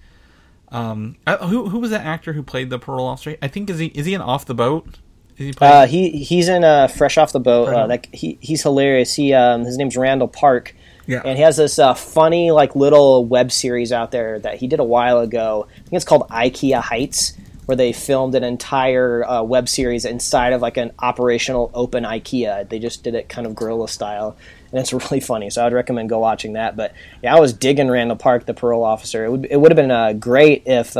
[0.68, 3.36] Um, I, who who was that actor who played the parole officer?
[3.40, 4.98] I think is he is he in Off the Boat?
[5.40, 5.54] He?
[5.58, 7.68] Uh, he he's in uh, Fresh Off the Boat.
[7.68, 9.14] Uh, that he he's hilarious.
[9.14, 10.74] He um, his name's Randall Park.
[11.06, 11.22] Yeah.
[11.24, 14.80] And he has this uh, funny like little web series out there that he did
[14.80, 15.66] a while ago.
[15.70, 20.52] I think it's called IKEA Heights, where they filmed an entire uh, web series inside
[20.52, 22.68] of like an operational open IKEA.
[22.68, 24.36] They just did it kind of guerrilla style,
[24.70, 25.48] and it's really funny.
[25.48, 26.76] So I'd recommend go watching that.
[26.76, 29.24] But yeah, I was digging Randall Park, the parole officer.
[29.24, 30.98] It would it would have been uh, great if.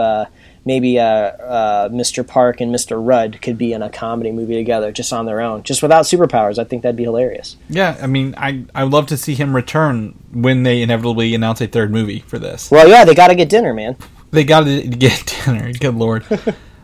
[0.64, 2.26] Maybe uh, uh, Mr.
[2.26, 3.00] Park and Mr.
[3.02, 6.58] Rudd could be in a comedy movie together, just on their own, just without superpowers.
[6.58, 7.56] I think that'd be hilarious.
[7.70, 11.62] Yeah, I mean, I I would love to see him return when they inevitably announce
[11.62, 12.70] a third movie for this.
[12.70, 13.96] Well, yeah, they got to get dinner, man.
[14.32, 15.72] They got to get dinner.
[15.72, 16.26] Good lord.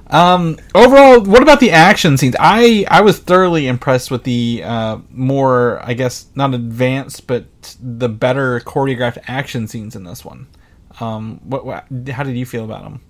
[0.06, 2.34] um, overall, what about the action scenes?
[2.40, 7.44] I I was thoroughly impressed with the uh, more, I guess, not advanced, but
[7.78, 10.46] the better choreographed action scenes in this one.
[10.98, 13.00] Um, what, what how did you feel about them?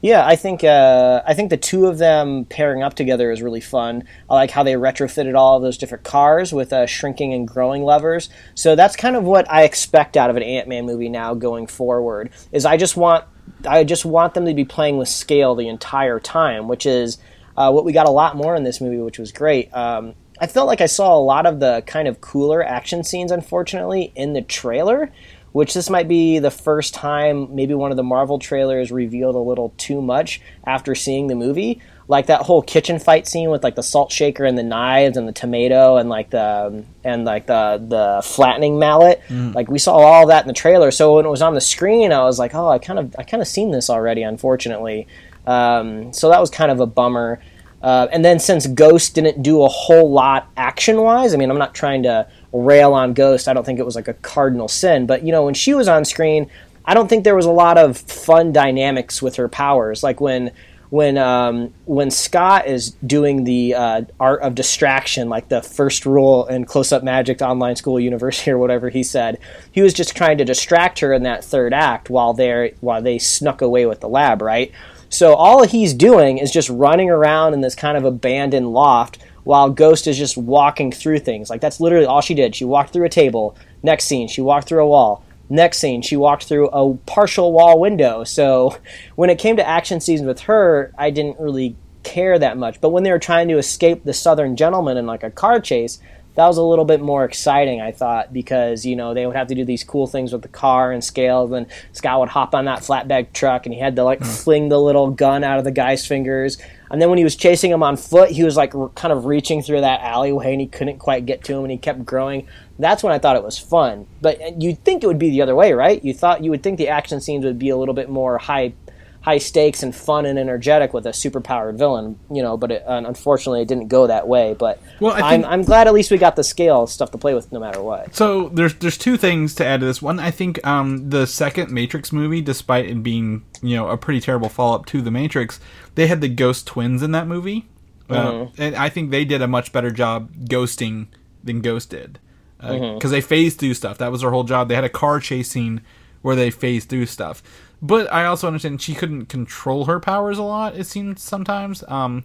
[0.00, 3.60] Yeah, I think uh, I think the two of them pairing up together is really
[3.60, 4.04] fun.
[4.28, 7.84] I like how they retrofitted all of those different cars with uh, shrinking and growing
[7.84, 8.28] levers.
[8.54, 11.66] So that's kind of what I expect out of an Ant Man movie now going
[11.66, 12.30] forward.
[12.52, 13.24] Is I just want
[13.66, 17.18] I just want them to be playing with scale the entire time, which is
[17.56, 19.72] uh, what we got a lot more in this movie, which was great.
[19.74, 23.32] Um, I felt like I saw a lot of the kind of cooler action scenes,
[23.32, 25.10] unfortunately, in the trailer
[25.52, 29.38] which this might be the first time maybe one of the Marvel trailers revealed a
[29.38, 31.80] little too much after seeing the movie.
[32.10, 35.28] Like that whole kitchen fight scene with like the salt shaker and the knives and
[35.28, 39.20] the tomato and like the and like the the flattening mallet.
[39.52, 40.90] Like we saw all that in the trailer.
[40.90, 43.24] So when it was on the screen, I was like, oh, I kind of I
[43.24, 44.22] kind of seen this already.
[44.22, 45.06] Unfortunately,
[45.46, 47.40] um, so that was kind of a bummer.
[47.82, 51.58] Uh, and then since Ghost didn't do a whole lot action wise, I mean, I'm
[51.58, 53.48] not trying to rail on Ghost.
[53.48, 55.88] I don't think it was like a cardinal sin, but you know, when she was
[55.88, 56.50] on screen,
[56.84, 60.02] I don't think there was a lot of fun dynamics with her powers.
[60.02, 60.52] Like when
[60.90, 66.46] when um, when Scott is doing the uh, art of distraction, like the first rule
[66.46, 69.38] in Close Up Magic Online School University or whatever he said,
[69.70, 73.18] he was just trying to distract her in that third act while they while they
[73.18, 74.72] snuck away with the lab, right?
[75.10, 79.70] So all he's doing is just running around in this kind of abandoned loft while
[79.70, 81.48] Ghost is just walking through things.
[81.48, 82.54] Like that's literally all she did.
[82.54, 83.56] She walked through a table.
[83.82, 85.24] Next scene, she walked through a wall.
[85.48, 88.24] Next scene, she walked through a partial wall window.
[88.24, 88.76] So
[89.16, 92.80] when it came to action scenes with her, I didn't really care that much.
[92.80, 96.00] But when they were trying to escape the Southern gentleman in like a car chase,
[96.38, 99.48] that was a little bit more exciting, I thought, because you know they would have
[99.48, 102.66] to do these cool things with the car and scales, and Scott would hop on
[102.66, 104.24] that flatbed truck, and he had to like hmm.
[104.24, 106.56] fling the little gun out of the guy's fingers,
[106.92, 109.24] and then when he was chasing him on foot, he was like r- kind of
[109.24, 112.46] reaching through that alleyway, and he couldn't quite get to him, and he kept growing.
[112.78, 114.06] That's when I thought it was fun.
[114.22, 116.04] But you'd think it would be the other way, right?
[116.04, 118.74] You thought you would think the action scenes would be a little bit more high
[119.20, 122.56] high stakes and fun and energetic with a superpowered villain, you know.
[122.56, 124.54] But it, uh, unfortunately, it didn't go that way.
[124.54, 127.34] But Well, I I'm, I'm glad at least we got the scale stuff to play
[127.34, 128.14] with, no matter what.
[128.14, 130.00] So there's there's two things to add to this.
[130.00, 134.20] One, I think um, the second Matrix movie, despite it being you know a pretty
[134.20, 135.60] terrible follow up to the Matrix,
[135.94, 137.68] they had the Ghost twins in that movie,
[138.08, 141.08] uh, and I think they did a much better job ghosting
[141.42, 142.18] than Ghost did
[142.58, 143.98] because they phased through stuff.
[143.98, 144.68] That was their whole job.
[144.68, 145.80] They had a car chase scene
[146.22, 147.42] where they phased through stuff.
[147.80, 150.76] But I also understand she couldn't control her powers a lot.
[150.76, 151.84] It seems sometimes.
[151.86, 152.24] Um,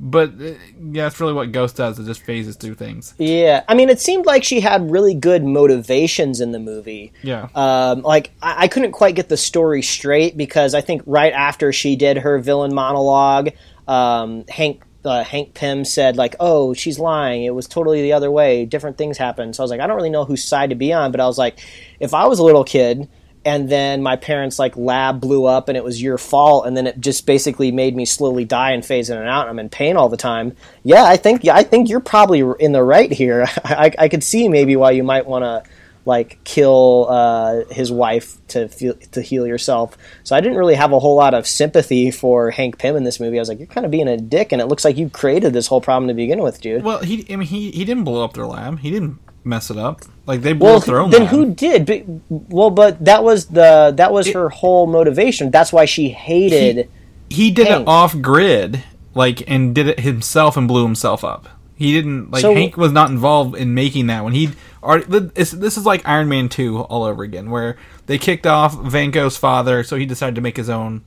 [0.00, 1.98] but uh, yeah, that's really what Ghost does.
[1.98, 3.14] It just phases through things.
[3.18, 7.12] Yeah, I mean, it seemed like she had really good motivations in the movie.
[7.22, 7.48] Yeah.
[7.54, 11.72] Um, like I, I couldn't quite get the story straight because I think right after
[11.72, 13.50] she did her villain monologue,
[13.86, 17.44] um, Hank uh, Hank Pym said like, "Oh, she's lying.
[17.44, 18.64] It was totally the other way.
[18.64, 20.92] Different things happened." So I was like, I don't really know whose side to be
[20.92, 21.60] on, but I was like,
[22.00, 23.08] if I was a little kid
[23.44, 26.86] and then my parents like lab blew up and it was your fault and then
[26.86, 29.68] it just basically made me slowly die and phase in and out and i'm in
[29.68, 33.12] pain all the time yeah i think yeah i think you're probably in the right
[33.12, 35.70] here i, I could see maybe why you might want to
[36.06, 39.96] like kill uh, his wife to feel to heal yourself.
[40.22, 43.20] So I didn't really have a whole lot of sympathy for Hank Pym in this
[43.20, 43.38] movie.
[43.38, 45.52] I was like, you're kind of being a dick, and it looks like you created
[45.52, 46.84] this whole problem to begin with, dude.
[46.84, 48.80] Well, he I mean he he didn't blow up their lab.
[48.80, 50.00] He didn't mess it up.
[50.26, 51.86] Like they blew Well, their own then who did?
[51.86, 55.50] But, well, but that was the that was her whole motivation.
[55.50, 56.88] That's why she hated.
[57.30, 57.82] he did Hank.
[57.82, 58.82] it off grid,
[59.14, 61.48] like, and did it himself and blew himself up.
[61.76, 64.32] He didn't like So- Hank was not involved in making that one.
[64.32, 64.50] he
[64.82, 65.04] already.
[65.34, 67.76] This, this is like Iron Man two all over again, where
[68.06, 71.02] they kicked off Vanko's father, so he decided to make his own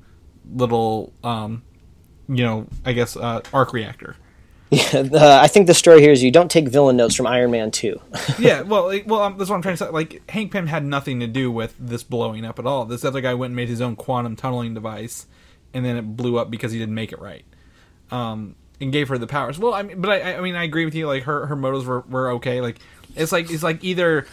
[0.54, 1.64] little, um,
[2.28, 4.16] you know, I guess uh, arc reactor.
[4.72, 7.72] Uh, I think the story here is you don't take villain notes from Iron Man
[7.72, 8.02] two.
[8.40, 9.90] yeah, well, like, well, um, that's what I'm trying to say.
[9.90, 12.84] Like, Hank Pym had nothing to do with this blowing up at all.
[12.86, 15.26] This other guy went and made his own quantum tunneling device,
[15.74, 17.46] and then it blew up because he didn't make it right,
[18.12, 19.58] um, and gave her the powers.
[19.58, 21.08] Well, I mean, but I, I mean, I agree with you.
[21.08, 22.60] Like, her her motives were, were okay.
[22.60, 22.80] Like,
[23.16, 24.28] it's like it's like either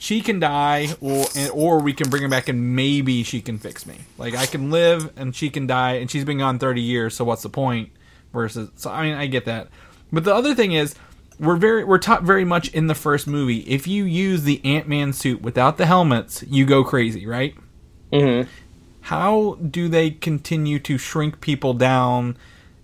[0.00, 3.86] she can die, or or we can bring her back, and maybe she can fix
[3.86, 3.98] me.
[4.18, 7.14] Like, I can live, and she can die, and she's been gone 30 years.
[7.14, 7.90] So what's the point?
[8.32, 9.68] Versus, so I mean, I get that.
[10.12, 10.94] But the other thing is,
[11.38, 13.60] we're very we're taught very much in the first movie.
[13.60, 17.54] If you use the Ant Man suit without the helmets, you go crazy, right?
[18.12, 18.46] Mhm.
[19.02, 22.36] How do they continue to shrink people down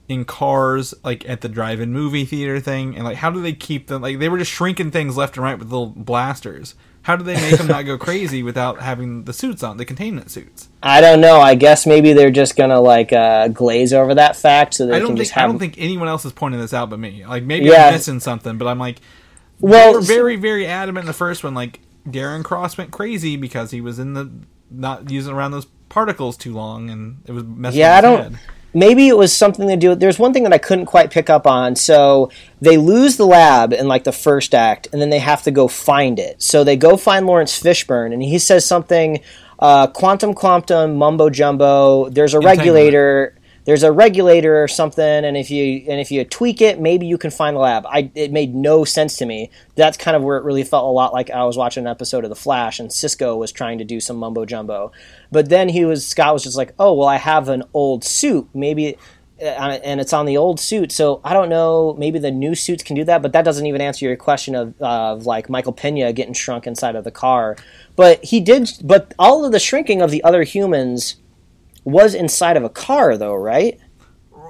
[0.08, 3.88] in cars, like at the drive-in movie theater thing, and like how do they keep
[3.88, 4.02] them?
[4.02, 6.74] Like they were just shrinking things left and right with little blasters.
[7.06, 10.28] How do they make them not go crazy without having the suits on, the containment
[10.28, 10.68] suits?
[10.82, 11.40] I don't know.
[11.40, 14.98] I guess maybe they're just gonna like uh, glaze over that fact so they I
[14.98, 15.50] don't just think I have.
[15.50, 17.24] don't think anyone else is pointing this out but me.
[17.24, 17.86] Like maybe Yeah.
[17.86, 19.00] I'm missing something, but I'm like,
[19.60, 21.54] Well, they were very very adamant in the first one.
[21.54, 24.28] Like Darren Cross went crazy because he was in the
[24.68, 27.78] not using around those particles too long, and it was messing.
[27.78, 28.22] Yeah, I his don't.
[28.32, 28.38] head.
[28.76, 29.88] Maybe it was something to do.
[29.90, 30.00] with...
[30.00, 31.76] There's one thing that I couldn't quite pick up on.
[31.76, 35.50] So they lose the lab in like the first act, and then they have to
[35.50, 36.42] go find it.
[36.42, 39.20] So they go find Laurence Fishburne, and he says something,
[39.58, 42.10] uh, quantum, quantum, mumbo jumbo.
[42.10, 43.35] There's a regulator.
[43.66, 47.18] There's a regulator or something, and if you and if you tweak it, maybe you
[47.18, 47.84] can find the lab.
[47.86, 49.50] I it made no sense to me.
[49.74, 52.22] That's kind of where it really felt a lot like I was watching an episode
[52.22, 54.92] of The Flash, and Cisco was trying to do some mumbo jumbo.
[55.32, 58.48] But then he was Scott was just like, oh well, I have an old suit,
[58.54, 58.96] maybe,
[59.42, 60.92] uh, and it's on the old suit.
[60.92, 63.80] So I don't know, maybe the new suits can do that, but that doesn't even
[63.80, 67.56] answer your question of of like Michael Pena getting shrunk inside of the car.
[67.96, 71.16] But he did, but all of the shrinking of the other humans
[71.86, 73.78] was inside of a car, though, right?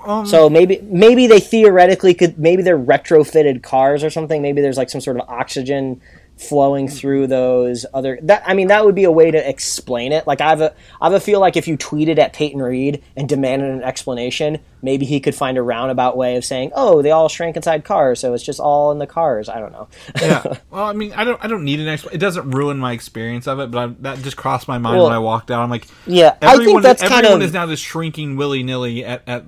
[0.06, 4.40] Um, So maybe maybe they theoretically could maybe they're retrofitted cars or something.
[4.40, 6.00] Maybe there's like some sort of oxygen
[6.36, 10.26] flowing through those other that I mean that would be a way to explain it.
[10.26, 13.02] Like I have a I have a feel like if you tweeted at Peyton Reed
[13.16, 17.10] and demanded an explanation, maybe he could find a roundabout way of saying, "Oh, they
[17.10, 19.88] all shrank inside cars, so it's just all in the cars." I don't know.
[20.20, 20.42] yeah.
[20.70, 21.42] Well, I mean, I don't.
[21.42, 22.16] I don't need an explanation.
[22.16, 25.06] It doesn't ruin my experience of it, but I, that just crossed my mind Well,
[25.06, 25.62] when I walked out.
[25.62, 28.62] I'm like, Yeah, I think everyone, that's kind everyone of is now just shrinking willy
[28.62, 29.44] nilly at, at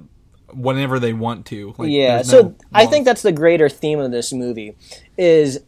[0.55, 1.75] whenever they want to.
[1.77, 4.77] Like, yeah there's so no i think that's the greater theme of this movie
[5.17, 5.61] is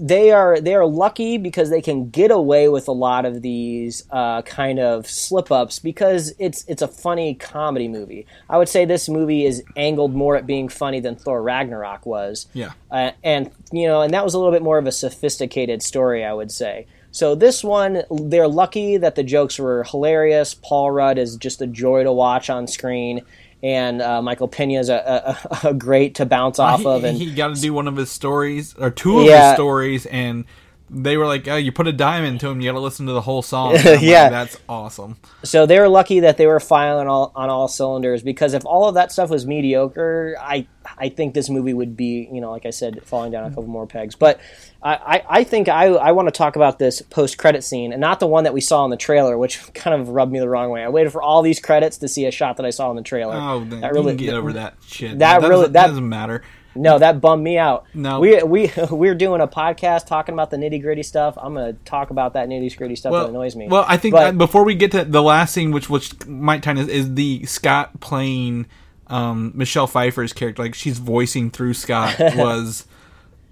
[0.00, 4.04] they are they are lucky because they can get away with a lot of these
[4.10, 8.26] uh, kind of slip ups because it's it's a funny comedy movie.
[8.48, 12.46] I would say this movie is angled more at being funny than Thor Ragnarok was.
[12.52, 12.72] Yeah.
[12.90, 16.24] uh, and you know, and that was a little bit more of a sophisticated story,
[16.24, 16.86] I would say.
[17.16, 20.52] So this one, they're lucky that the jokes were hilarious.
[20.52, 23.22] Paul Rudd is just a joy to watch on screen,
[23.62, 27.04] and uh, Michael Pena is a, a, a great to bounce off he, of.
[27.04, 29.48] And he got to do one of his stories or two of Yeah.
[29.50, 30.44] his stories, and
[30.88, 32.60] they were like, "Oh, you put a diamond to him.
[32.60, 34.28] You got to listen to the whole song." I'm like, Yeah.
[34.28, 35.16] that's awesome.
[35.42, 38.88] So they were lucky that they were firing all on all cylinders because if all
[38.88, 40.66] of that stuff was mediocre, I
[40.98, 43.66] I think this movie would be you know like I said falling down a couple
[43.66, 44.14] more pegs.
[44.14, 44.40] But
[44.82, 48.00] I I, I think I I want to talk about this post credit scene and
[48.00, 50.48] not the one that we saw in the trailer, which kind of rubbed me the
[50.48, 50.82] wrong way.
[50.84, 53.02] I waited for all these credits to see a shot that I saw in the
[53.02, 53.36] trailer.
[53.36, 55.18] Oh, then that you really get over that shit.
[55.18, 56.42] that doesn't- really- that- doesn't matter.
[56.78, 57.86] No, that bummed me out.
[57.94, 58.20] No.
[58.20, 61.38] we we we're doing a podcast talking about the nitty gritty stuff.
[61.40, 63.66] I'm gonna talk about that nitty gritty stuff that annoys me.
[63.68, 66.62] Well, I think But- that before we get to the last scene, which which might
[66.62, 68.66] tie is, is the Scott playing
[69.08, 72.86] um, Michelle Pfeiffer's character, like she's voicing through Scott, was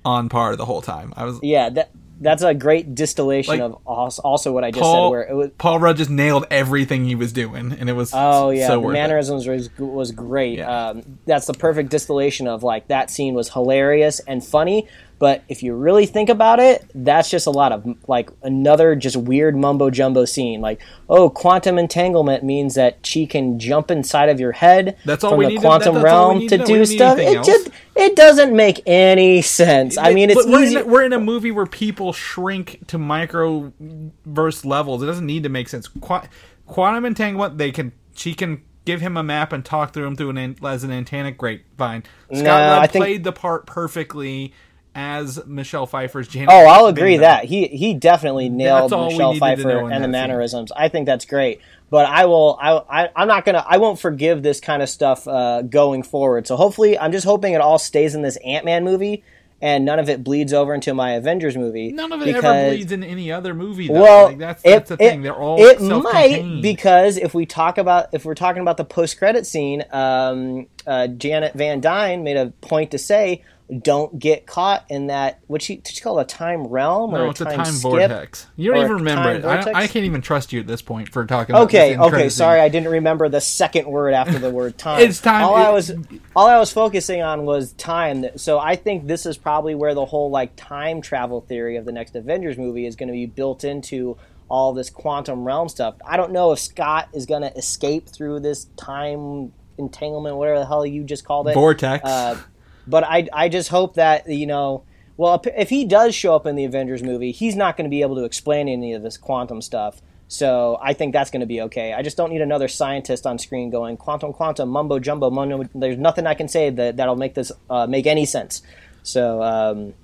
[0.05, 1.13] on par the whole time.
[1.17, 1.91] I was yeah, that
[2.21, 5.11] that's a great distillation Like, of als- also what I just Paul said.
[5.11, 8.51] Where it was Paul Rudd just nailed everything he was doing, and it was Oh
[8.51, 8.99] yeah, so the worth it.
[8.99, 10.59] mannerisms was was great.
[10.59, 10.89] Yeah.
[10.91, 14.89] Um, that's the perfect distillation of like that scene was hilarious and funny,
[15.25, 19.17] but if you really think about it, that's just a lot of like another just
[19.17, 20.61] weird mumbo jumbo scene.
[20.61, 25.31] Like, oh, quantum entanglement means that she can jump inside of your head That's all
[25.31, 27.17] from we the quantum that- that's all we realm to do stuff.
[27.17, 27.47] It else.
[27.47, 29.97] just it doesn't make any sense.
[29.97, 34.67] I mean, it's we're in, a, we're in a movie where people shrink to microverse
[34.67, 35.03] levels.
[35.03, 35.89] It doesn't need to make sense.
[35.89, 36.29] Qu-
[36.67, 37.93] quantum entanglement, they can.
[38.15, 41.39] She can give him a map and talk through him through an as an antennic
[41.39, 42.03] grapevine.
[42.27, 44.53] Scott No, I think- played the part perfectly
[44.95, 46.51] as Michelle Pfeiffer's Janet.
[46.53, 49.89] Oh, I'll agree that he he definitely nailed Michelle needed to know Pfeiffer and the
[49.91, 50.11] that scene.
[50.11, 50.73] mannerisms.
[50.73, 51.61] I think that's great.
[51.91, 52.59] But I will.
[52.61, 53.65] I, I I'm not gonna.
[53.69, 56.47] I won't forgive this kind of stuff uh, going forward.
[56.47, 59.23] So hopefully, I'm just hoping it all stays in this Ant Man movie,
[59.61, 61.93] and none of it bleeds over into my Avengers movie.
[61.93, 63.89] None of it because, ever bleeds in any other movie.
[63.89, 64.03] Though.
[64.03, 65.23] Well, like, that's it, that's the it- thing.
[65.23, 69.19] They're all it might because if we talk about if we're talking about the post
[69.19, 73.43] credit scene, um, uh, Janet Van Dyne made a point to say,
[73.83, 77.31] "Don't get caught in that what she, she called a time realm or No, a
[77.31, 78.47] it's a time, time vortex.
[78.57, 79.45] You don't even remember it.
[79.45, 79.83] I.
[79.85, 81.55] I can't even trust you at this point for talking.
[81.55, 82.61] about Okay, okay, sorry.
[82.61, 85.01] I didn't remember the second word after the word time.
[85.01, 85.93] It's time- All I was,
[86.37, 88.27] all I was focusing on was time.
[88.37, 91.93] So I think this is probably where the whole like time travel theory of the
[91.93, 94.17] next Avengers movie is going to be built into
[94.51, 95.95] all this quantum realm stuff.
[96.07, 100.67] I don't know if Scott is going to escape through this time entanglement, whatever the
[100.67, 102.05] hell you just called it, vortex.
[102.05, 102.39] uh,
[102.87, 104.85] but I, I just hope that you know.
[105.17, 108.03] Well, if- he does show up in the Avengers movie, he's not going to be
[108.03, 110.03] able to explain any of this quantum stuff.
[110.27, 111.93] So I think that's going to be okay.
[111.93, 115.31] I just don't need another scientist on screen going quantum, quantum, mumbo jumbo.
[115.31, 115.69] Mumbo.
[115.75, 118.63] There's nothing I can say that that'll make this uh, make any sense.
[119.03, 119.95] So, um,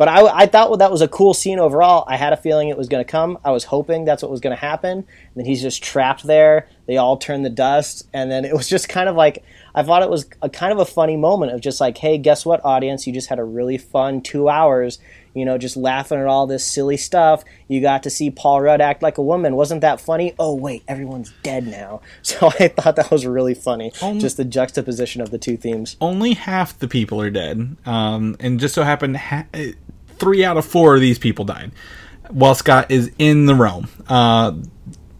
[0.00, 2.04] but I, I thought that was a cool scene overall.
[2.08, 3.36] I had a feeling it was going to come.
[3.44, 4.96] I was hoping that's what was going to happen.
[5.00, 6.70] And then he's just trapped there.
[6.86, 9.44] They all turn the dust, and then it was just kind of like
[9.74, 12.46] I thought it was a kind of a funny moment of just like, hey, guess
[12.46, 13.06] what, audience?
[13.06, 14.98] You just had a really fun two hours.
[15.32, 17.44] You know, just laughing at all this silly stuff.
[17.68, 19.54] You got to see Paul Rudd act like a woman.
[19.54, 20.34] Wasn't that funny?
[20.38, 22.00] Oh wait, everyone's dead now.
[22.22, 23.92] So I thought that was really funny.
[24.18, 25.96] just the juxtaposition of the two themes.
[26.00, 29.46] only half the people are dead, um, and just so happened ha-
[30.20, 31.72] three out of four of these people died,
[32.28, 33.88] while Scott is in the realm.
[34.08, 34.52] Uh,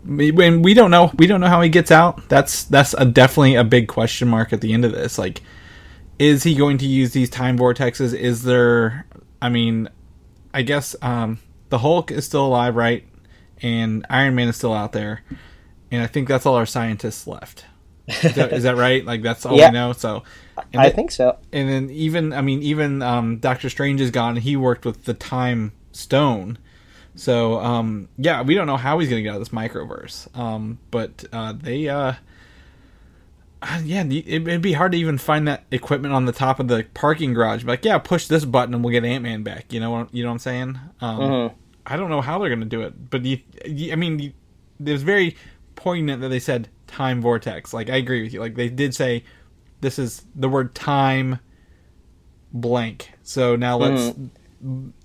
[0.07, 2.28] we- when we don't know, we don't know how he gets out.
[2.28, 5.18] That's that's a, definitely a big question mark at the end of this.
[5.18, 5.42] Like,
[6.18, 8.14] is he going to use these time vortexes?
[8.14, 9.07] Is there?
[9.42, 9.88] I mean,
[10.55, 11.38] I guess um,
[11.70, 13.05] the Hulk is still alive, right?
[13.62, 15.22] And Iron Man is still out there,
[15.90, 17.64] and I think that's all our scientists left.
[18.09, 19.05] Is that, is that right?
[19.05, 19.92] Like that's all we know.
[19.92, 20.24] So,
[20.74, 21.38] I think so.
[21.52, 24.36] and then even I mean even um, Doctor Strange is gone.
[24.36, 26.58] He worked with the Time Stone,
[27.14, 30.36] so um, yeah, we don't know how he's gonna get out of this microverse.
[30.38, 32.14] Um, but uh, they uh,
[33.62, 36.68] uh, yeah, it, it'd be hard to even find that equipment on the top of
[36.68, 37.64] the parking garage.
[37.64, 39.72] Like yeah, push this button and we'll get Ant Man back.
[39.72, 40.78] You know what you know what I'm saying?
[41.00, 41.20] Um,
[41.86, 44.32] I don't know how they're gonna do it, but you, you I mean, you,
[44.84, 45.36] it was very
[45.76, 47.74] poignant that they said time vortex.
[47.74, 48.40] Like I agree with you.
[48.40, 49.24] Like they did say
[49.81, 51.41] this is the word time
[52.53, 53.12] blank.
[53.22, 54.14] So now let's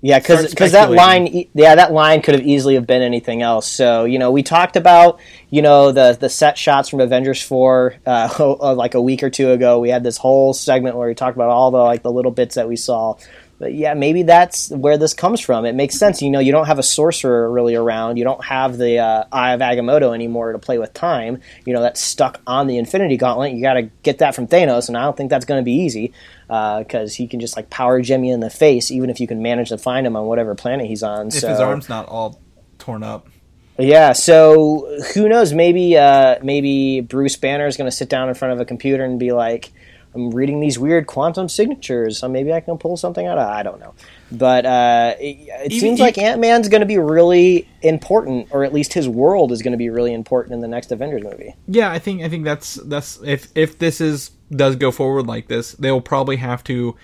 [0.01, 3.67] Yeah, start because that line, yeah, that line could have easily have been anything else.
[3.71, 5.19] So you know, we talked about
[5.49, 9.51] you know the the set shots from Avengers four, uh, like a week or two
[9.51, 9.79] ago.
[9.79, 12.55] We had this whole segment where we talked about all the like the little bits
[12.55, 13.15] that we saw.
[13.57, 15.65] But yeah, maybe that's where this comes from.
[15.65, 16.21] It makes sense.
[16.21, 18.17] You know, you don't have a sorcerer really around.
[18.17, 21.39] You don't have the uh, Eye of Agamotto anymore to play with time.
[21.65, 23.53] You know, that's stuck on the Infinity Gauntlet.
[23.53, 25.71] You got to get that from Thanos, and I don't think that's going to be
[25.71, 26.11] easy
[26.47, 29.69] because he can just like power Jimmy in the face, even if you can manage
[29.69, 31.27] to find him on whatever planet he's on.
[31.27, 32.41] if so his arm's not all
[32.77, 33.29] torn up.
[33.77, 35.53] yeah, so who knows?
[35.53, 39.05] Maybe uh, maybe Bruce Banner is going to sit down in front of a computer
[39.05, 39.71] and be like,
[40.15, 43.61] "I'm reading these weird quantum signatures, so maybe I can pull something out." of I
[43.63, 43.93] don't know,
[44.31, 48.63] but uh, it, it Even- seems like Ant Man's going to be really important, or
[48.63, 51.53] at least his world is going to be really important in the next Avengers movie.
[51.67, 55.47] Yeah, I think I think that's that's if if this is does go forward like
[55.47, 56.95] this, they'll probably have to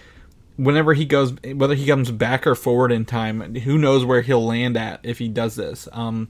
[0.58, 4.46] whenever he goes whether he comes back or forward in time, who knows where he'll
[4.46, 5.88] land at if he does this.
[5.92, 6.30] Um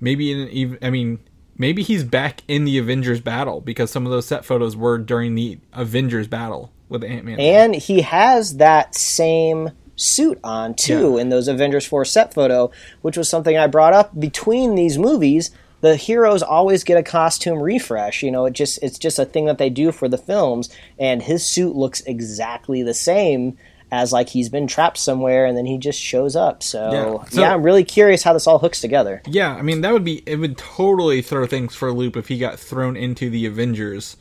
[0.00, 1.18] maybe in even I mean
[1.58, 5.34] maybe he's back in the Avengers battle because some of those set photos were during
[5.34, 7.38] the Avengers battle with Ant-Man.
[7.38, 11.22] And he has that same suit on too Yeah.
[11.22, 12.70] in those Avengers 4 set photo,
[13.02, 15.50] which was something I brought up between these movies.
[15.80, 18.22] The heroes always get a costume refresh.
[18.22, 21.22] You know, it just it's just a thing that they do for the films, and
[21.22, 23.56] his suit looks exactly the same
[23.90, 26.62] as like he's been trapped somewhere and then he just shows up.
[26.62, 27.40] So Yeah.
[27.40, 29.22] yeah, I'm really curious how this all hooks together.
[29.26, 32.28] Yeah, I mean that would be it would totally throw things for a loop if
[32.28, 34.16] he got thrown into the Avengers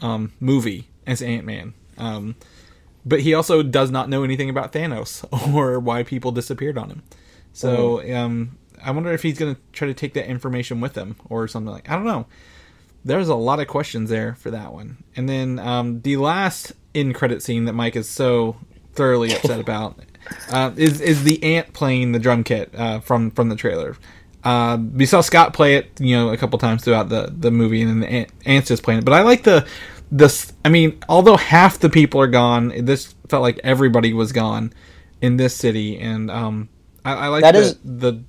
[0.00, 1.74] um, movie as Ant Man.
[1.96, 2.36] Um,
[3.04, 7.02] but he also does not know anything about Thanos or why people disappeared on him.
[7.52, 11.16] So um, I wonder if he's going to try to take that information with him
[11.28, 11.90] or something like.
[11.90, 12.26] I don't know.
[13.04, 15.02] There's a lot of questions there for that one.
[15.16, 18.56] And then um, the last in credit scene that Mike is so
[18.98, 19.98] thoroughly upset about
[20.52, 23.96] uh, is is the ant playing the drum kit uh, from from the trailer.
[24.44, 27.82] Uh, we saw Scott play it, you know, a couple times throughout the, the movie,
[27.82, 29.04] and then the ant, ants just playing it.
[29.04, 29.66] But I like the
[30.12, 30.52] this.
[30.64, 34.72] I mean, although half the people are gone, this felt like everybody was gone
[35.20, 36.68] in this city, and um,
[37.04, 38.22] I, I like That the, is- the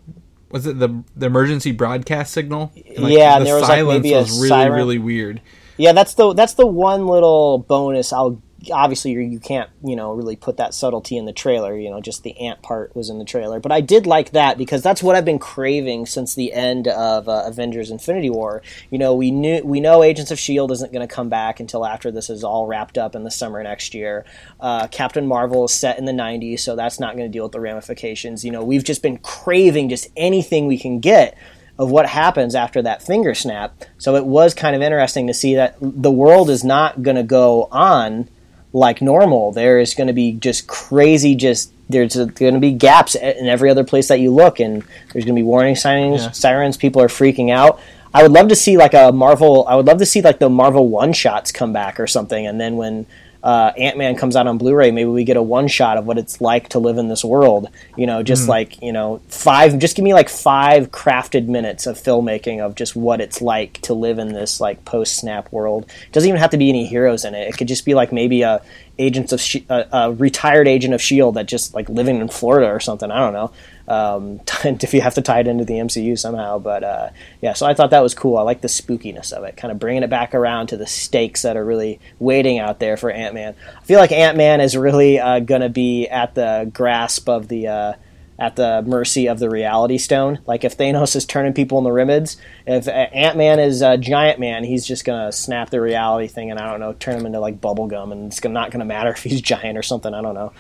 [0.50, 2.72] was it the the emergency broadcast signal?
[2.76, 4.74] And, Yeah, the and there was, like, maybe a was really siren.
[4.74, 5.42] really weird.
[5.78, 8.12] Yeah, that's the that's the one little bonus.
[8.12, 11.78] I'll obviously you you can't you know really put that subtlety in the trailer.
[11.78, 14.58] You know, just the ant part was in the trailer, but I did like that
[14.58, 18.62] because that's what I've been craving since the end of uh, Avengers: Infinity War.
[18.90, 21.86] You know, we knew we know Agents of Shield isn't going to come back until
[21.86, 24.26] after this is all wrapped up in the summer next year.
[24.60, 27.54] Uh, Captain Marvel is set in the '90s, so that's not going to deal with
[27.54, 28.44] the ramifications.
[28.44, 31.38] You know, we've just been craving just anything we can get
[31.78, 33.86] of what happens after that finger snap.
[33.98, 37.24] So it was kind of interesting to see that the world is not going to
[37.24, 38.28] go on
[38.74, 39.52] like normal.
[39.52, 43.70] There is going to be just crazy, just there's going to be gaps in every
[43.70, 46.32] other place that you look, and there's going to be warning signs, Yeah.
[46.32, 46.78] sirens.
[46.78, 47.80] People are freaking out.
[48.14, 49.66] I would love to see like a Marvel.
[49.68, 52.60] I would love to see like the Marvel one shots come back or something, and
[52.62, 53.06] then when
[53.42, 56.18] uh, Ant Man comes out on Blu-ray, maybe we get a one shot of what
[56.18, 57.70] it's like to live in this world.
[57.96, 59.80] You know, just like you know, five.
[59.80, 63.94] Just give me like five crafted minutes of filmmaking of just what it's like to
[63.94, 65.84] live in this like post snap world.
[65.84, 67.48] It doesn't even have to be any heroes in it.
[67.48, 68.62] It could just be like maybe a
[68.98, 72.68] agents of Sh- a, a retired agent of Shield that just like living in Florida
[72.68, 73.10] or something.
[73.10, 73.52] I don't know.
[73.90, 77.10] Um, if you have to tie it into the MCU somehow, but uh,
[77.42, 77.54] yeah.
[77.54, 78.38] So I thought that was cool.
[78.38, 81.42] I like the spookiness of it, kind of bringing it back around to the stakes
[81.42, 83.56] that are really waiting out there for Ant Man.
[83.78, 87.48] I feel like Ant Man is really uh, going to be at the grasp of
[87.48, 87.68] the.
[87.68, 87.94] Uh,
[88.40, 90.40] at the mercy of the reality stone.
[90.48, 94.64] Like if Thanos is turning people into Rimids, if Ant Man is uh, Giant Man,
[94.64, 97.60] he's just gonna snap the reality thing and I don't know, turn him into like
[97.60, 100.14] bubblegum, and it's not gonna matter if he's giant or something.
[100.14, 100.54] I don't know.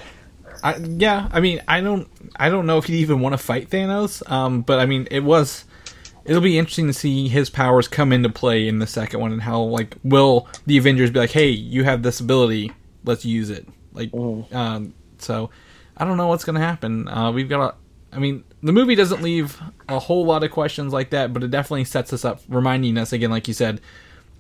[0.63, 3.69] I, yeah, I mean, I don't, I don't know if he'd even want to fight
[3.69, 4.29] Thanos.
[4.29, 5.65] Um, but I mean, it was,
[6.25, 9.41] it'll be interesting to see his powers come into play in the second one, and
[9.41, 12.71] how like will the Avengers be like, hey, you have this ability,
[13.03, 13.67] let's use it.
[13.93, 15.49] Like, um, so
[15.97, 17.07] I don't know what's gonna happen.
[17.07, 20.93] Uh, we've got, a, I mean, the movie doesn't leave a whole lot of questions
[20.93, 23.81] like that, but it definitely sets us up, reminding us again, like you said,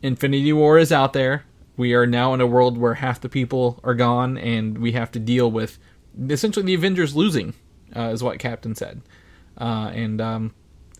[0.01, 1.45] Infinity War is out there.
[1.77, 5.11] We are now in a world where half the people are gone, and we have
[5.11, 5.79] to deal with
[6.27, 7.53] essentially the Avengers losing,
[7.95, 9.01] uh, is what Captain said,
[9.57, 10.53] uh, and um,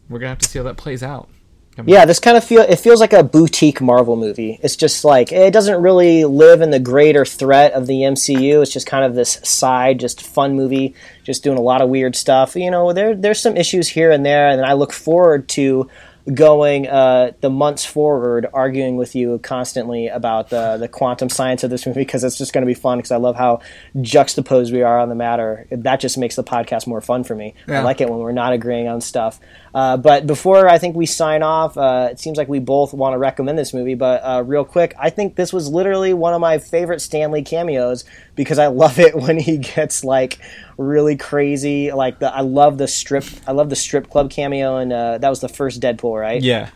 [0.10, 1.30] we're gonna have to see how that plays out.
[1.86, 4.60] Yeah, this kind of feel it feels like a boutique Marvel movie.
[4.62, 8.62] It's just like it doesn't really live in the greater threat of the MCU.
[8.62, 12.16] It's just kind of this side, just fun movie, just doing a lot of weird
[12.16, 12.56] stuff.
[12.56, 15.90] You know, there there's some issues here and there, and I look forward to
[16.34, 21.70] going uh, the months forward arguing with you constantly about the the quantum science of
[21.70, 23.62] this movie because it's just going to be fun because I love how
[24.02, 25.68] juxtaposed we are on the matter.
[25.72, 27.56] That just makes the podcast more fun for me.
[27.68, 29.40] I like it when we're not agreeing on stuff.
[29.74, 33.14] Uh, but before I think we sign off, uh, it seems like we both want
[33.14, 33.96] to recommend this movie.
[33.96, 37.44] But uh, real quick, I think this was literally one of my favorite Stan Lee
[37.44, 38.04] cameos
[38.40, 40.40] because I love it when he gets like
[40.78, 41.92] really crazy.
[41.92, 43.26] Like the I love the strip.
[43.46, 46.42] I love the strip club cameo, and uh, that was the first Deadpool, right?
[46.42, 46.70] Yeah,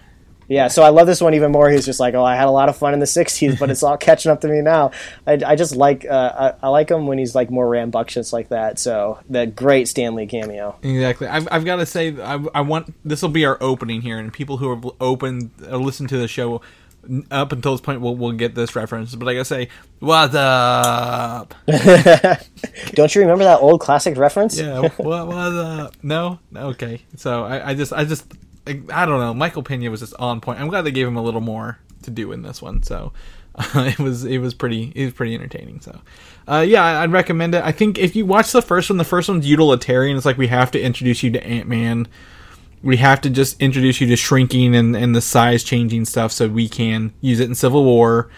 [0.49, 1.69] Yeah, so I love this one even more.
[1.69, 3.81] He's just like, oh, I had a lot of fun in the '60s, but it's
[3.81, 4.91] all catching up to me now.
[5.25, 8.49] I, I just like uh, I, I like him when he's like more rambunctious like
[8.49, 8.77] that.
[8.77, 10.75] So that great Stan Lee cameo.
[10.81, 11.27] exactly.
[11.27, 14.33] I've, I've got to say, I, I want this will be our opening here, and
[14.33, 16.61] people who have opened or listened to the show
[17.31, 19.13] up until this point will will get this reference.
[19.15, 21.53] But I gotta say, what's up?
[22.93, 24.59] Don't you remember that old classic reference?
[24.59, 25.95] Yeah, what was up?
[26.03, 27.01] No, okay.
[27.17, 28.25] So I, I just, I just,
[28.67, 29.33] I, I don't know.
[29.33, 30.59] Michael Pena was just on point.
[30.59, 32.83] I'm glad they gave him a little more to do in this one.
[32.83, 33.11] So
[33.55, 35.81] uh, it was, it was pretty, it was pretty entertaining.
[35.81, 35.99] So,
[36.47, 37.63] uh, yeah, I- I'd recommend it.
[37.63, 40.15] I think if you watch the first one, the first one's utilitarian.
[40.15, 42.07] It's like we have to introduce you to Ant Man.
[42.83, 46.47] We have to just introduce you to shrinking and, and the size changing stuff so
[46.47, 48.29] we can use it in Civil War.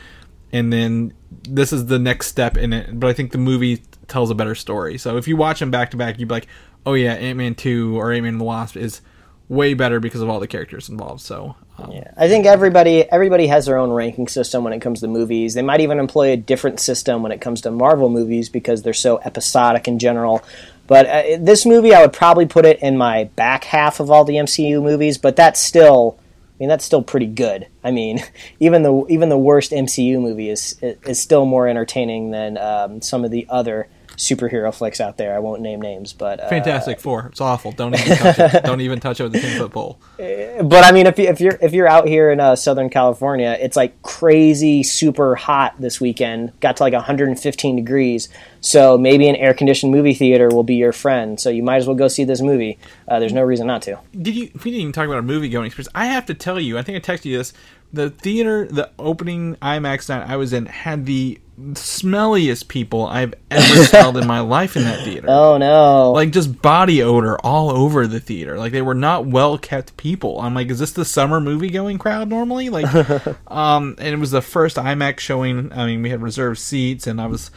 [0.53, 1.13] And then
[1.49, 2.99] this is the next step in it.
[2.99, 4.97] But I think the movie tells a better story.
[4.97, 6.47] So if you watch them back to back, you'd be like,
[6.85, 9.01] oh yeah, Ant Man 2 or Ant Man and the Wasp is
[9.47, 11.21] way better because of all the characters involved.
[11.21, 15.01] So, um, Yeah, I think everybody everybody has their own ranking system when it comes
[15.01, 15.53] to movies.
[15.53, 18.93] They might even employ a different system when it comes to Marvel movies because they're
[18.93, 20.43] so episodic in general.
[20.87, 24.23] But uh, this movie, I would probably put it in my back half of all
[24.23, 25.17] the MCU movies.
[25.17, 26.19] But that's still
[26.55, 27.67] I mean, that's still pretty good.
[27.83, 28.23] I mean,
[28.59, 33.25] even the even the worst MCU movie is is still more entertaining than um, some
[33.25, 33.87] of the other
[34.17, 35.35] superhero flicks out there.
[35.35, 37.27] I won't name names, but uh, Fantastic Four.
[37.27, 37.71] It's awful.
[37.71, 38.63] Don't even touch it.
[38.63, 39.99] Don't even touch it with a ten foot pole.
[40.55, 43.57] But I mean, if you, if you're if you're out here in uh, Southern California,
[43.59, 46.57] it's like crazy super hot this weekend.
[46.61, 48.29] Got to like 115 degrees.
[48.61, 51.39] So maybe an air conditioned movie theater will be your friend.
[51.39, 52.79] So you might as well go see this movie.
[53.07, 53.99] Uh, there's no reason not to.
[54.19, 54.49] Did you?
[54.53, 55.91] We didn't even talk about a movie going experience.
[55.93, 56.77] I have to tell you.
[56.77, 57.53] I think I texted you this.
[57.95, 63.83] The theater, the opening IMAX night I was in, had the smelliest people I've ever
[63.85, 65.27] smelled in my life in that theater.
[65.29, 66.11] Oh no!
[66.11, 68.57] like just body odor all over the theater.
[68.57, 70.41] Like they were not well kept people.
[70.41, 72.69] I'm like, is this the summer movie going crowd normally?
[72.69, 72.93] Like,
[73.47, 75.71] um, and it was the first IMAX showing.
[75.71, 77.51] I mean, we had reserved seats, and I was,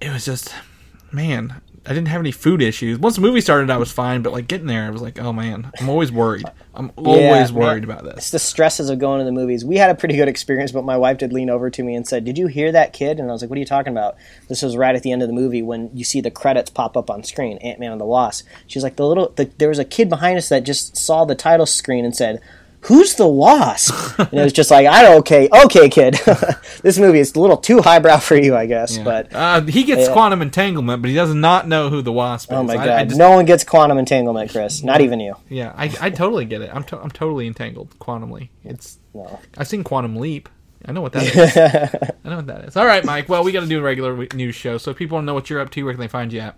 [0.00, 0.52] it was just,
[1.12, 2.98] man, I didn't have any food issues.
[2.98, 5.32] Once the movie started, I was fine, but like getting there, I was like, oh
[5.32, 6.44] man, I'm always worried.
[6.74, 7.98] I'm always Yeah, worried man.
[7.98, 8.16] about this.
[8.18, 9.64] It's the stresses of going to the movies.
[9.64, 12.06] We had a pretty good experience, but my wife did lean over to me and
[12.06, 14.16] said, "Did you hear that kid?" And I was like, "What are you talking about?"
[14.48, 16.98] This was right at the end of the movie when you see the credits pop
[16.98, 17.56] up on screen.
[17.58, 18.46] Ant Man and the Wasp.
[18.66, 21.34] She's like, "The little the, there was a kid behind us that just saw the
[21.34, 22.40] title screen and said."
[22.84, 24.18] Who's the wasp?
[24.18, 26.14] And it was just like, I don't okay, okay, kid.
[26.82, 28.96] this movie is a little too highbrow for you, I guess.
[28.96, 32.56] But uh, he gets quantum entanglement, but he does not know who the wasp is.
[32.58, 34.82] oh my god, I just- no one gets quantum entanglement, Chris.
[34.82, 35.36] Not even you.
[35.48, 36.70] Yeah, I, I totally get it.
[36.72, 38.48] I'm, to- I'm totally entangled quantumly.
[38.64, 39.38] It's No.
[39.58, 40.48] I've seen Quantum Leap.
[40.86, 41.22] I know what that
[42.04, 42.10] is.
[42.24, 42.76] I know what that is.
[42.78, 43.28] All right, Mike.
[43.28, 44.78] Well, we got to do a regular news show.
[44.78, 46.40] So if people want to know what you're up to, where can they find you
[46.40, 46.56] at?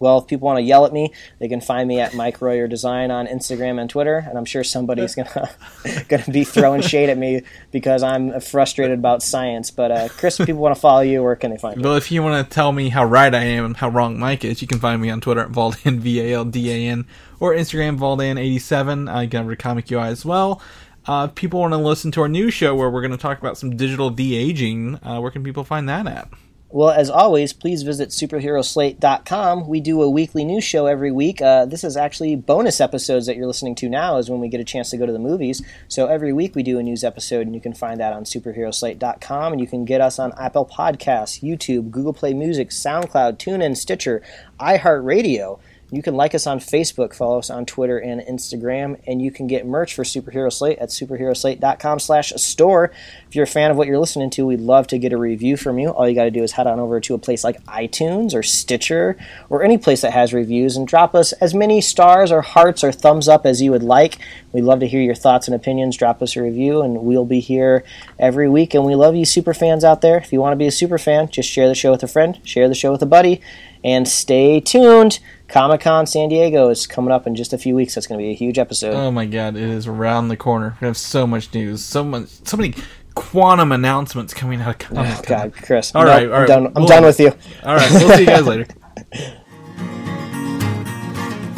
[0.00, 2.68] Well, if people want to yell at me, they can find me at Mike Royer
[2.68, 5.50] Design on Instagram and Twitter, and I'm sure somebody's gonna
[6.08, 9.70] gonna be throwing shade at me because I'm frustrated about science.
[9.70, 11.82] But uh, Chris, if people want to follow you, where can they find you?
[11.82, 14.44] Well, if you want to tell me how right I am and how wrong Mike
[14.44, 17.06] is, you can find me on Twitter at Valdan, V A L D A N,
[17.40, 19.12] or Instagram, Valdan87.
[19.12, 20.60] I can over to Comic UI as well.
[21.06, 23.58] Uh, people want to listen to our new show where we're going to talk about
[23.58, 26.28] some digital de aging, uh, where can people find that at?
[26.74, 29.68] Well, as always, please visit superheroslate.com.
[29.68, 31.40] We do a weekly news show every week.
[31.40, 34.58] Uh, this is actually bonus episodes that you're listening to now, is when we get
[34.58, 35.62] a chance to go to the movies.
[35.86, 39.52] So every week we do a news episode, and you can find that on superheroslate.com.
[39.52, 44.20] And you can get us on Apple Podcasts, YouTube, Google Play Music, SoundCloud, TuneIn, Stitcher,
[44.58, 45.60] iHeartRadio.
[45.94, 49.46] You can like us on Facebook, follow us on Twitter and Instagram, and you can
[49.46, 52.90] get merch for Superhero Slate at superheroslate.com slash store.
[53.28, 55.56] If you're a fan of what you're listening to, we'd love to get a review
[55.56, 55.90] from you.
[55.90, 58.42] All you got to do is head on over to a place like iTunes or
[58.42, 59.16] Stitcher
[59.48, 62.90] or any place that has reviews and drop us as many stars or hearts or
[62.90, 64.18] thumbs up as you would like.
[64.52, 65.96] We'd love to hear your thoughts and opinions.
[65.96, 67.84] Drop us a review, and we'll be here
[68.18, 68.74] every week.
[68.74, 70.18] And we love you, super fans out there.
[70.18, 72.40] If you want to be a super fan, just share the show with a friend,
[72.42, 73.40] share the show with a buddy,
[73.84, 75.20] and stay tuned.
[75.54, 77.94] Comic Con San Diego is coming up in just a few weeks.
[77.94, 78.92] That's going to be a huge episode.
[78.92, 80.76] Oh my god, it is around the corner.
[80.80, 82.74] We have so much news, so much, so many
[83.14, 85.94] quantum announcements coming out of Comic Oh, God, Chris.
[85.94, 86.50] All All right, right, all right.
[86.50, 86.66] I'm done.
[86.66, 87.28] I'm We'll- done with you.
[87.62, 88.66] All right, we'll see you guys later.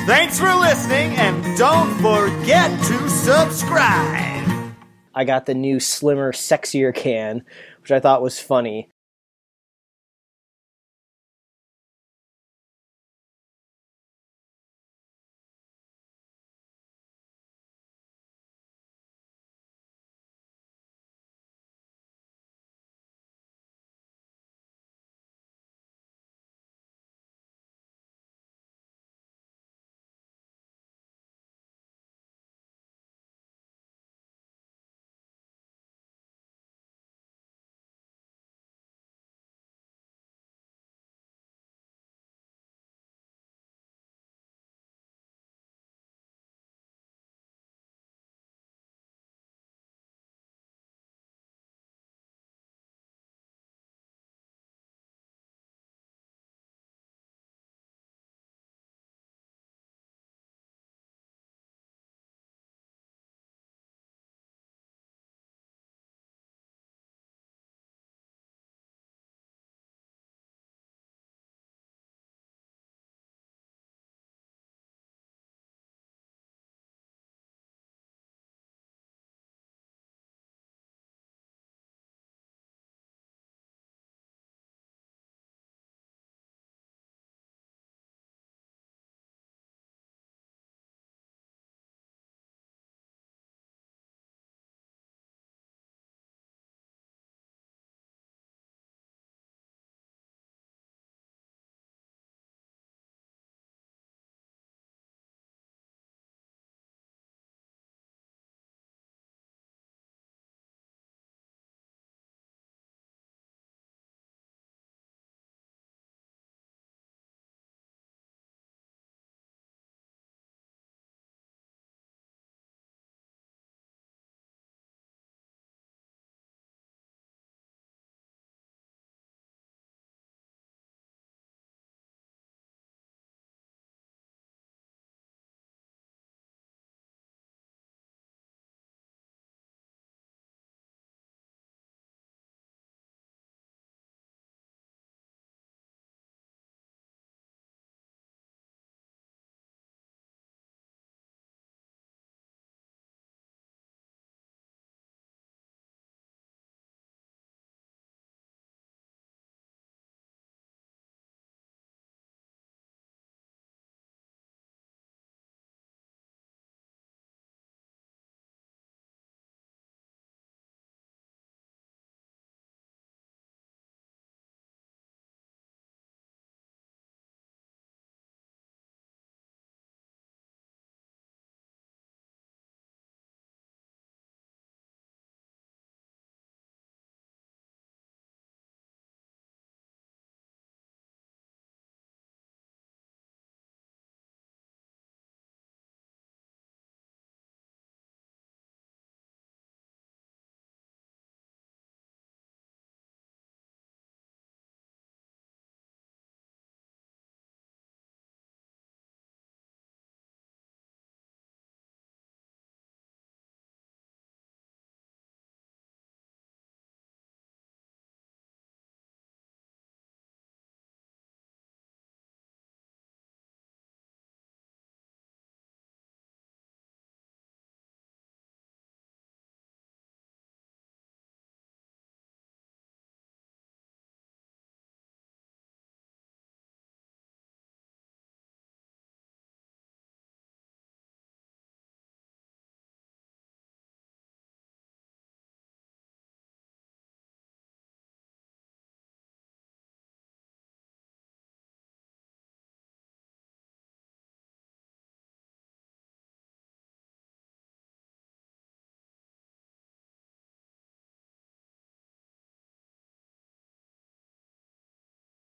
[0.07, 4.75] Thanks for listening, and don't forget to subscribe.
[5.15, 7.45] I got the new slimmer, sexier can,
[7.81, 8.91] which I thought was funny.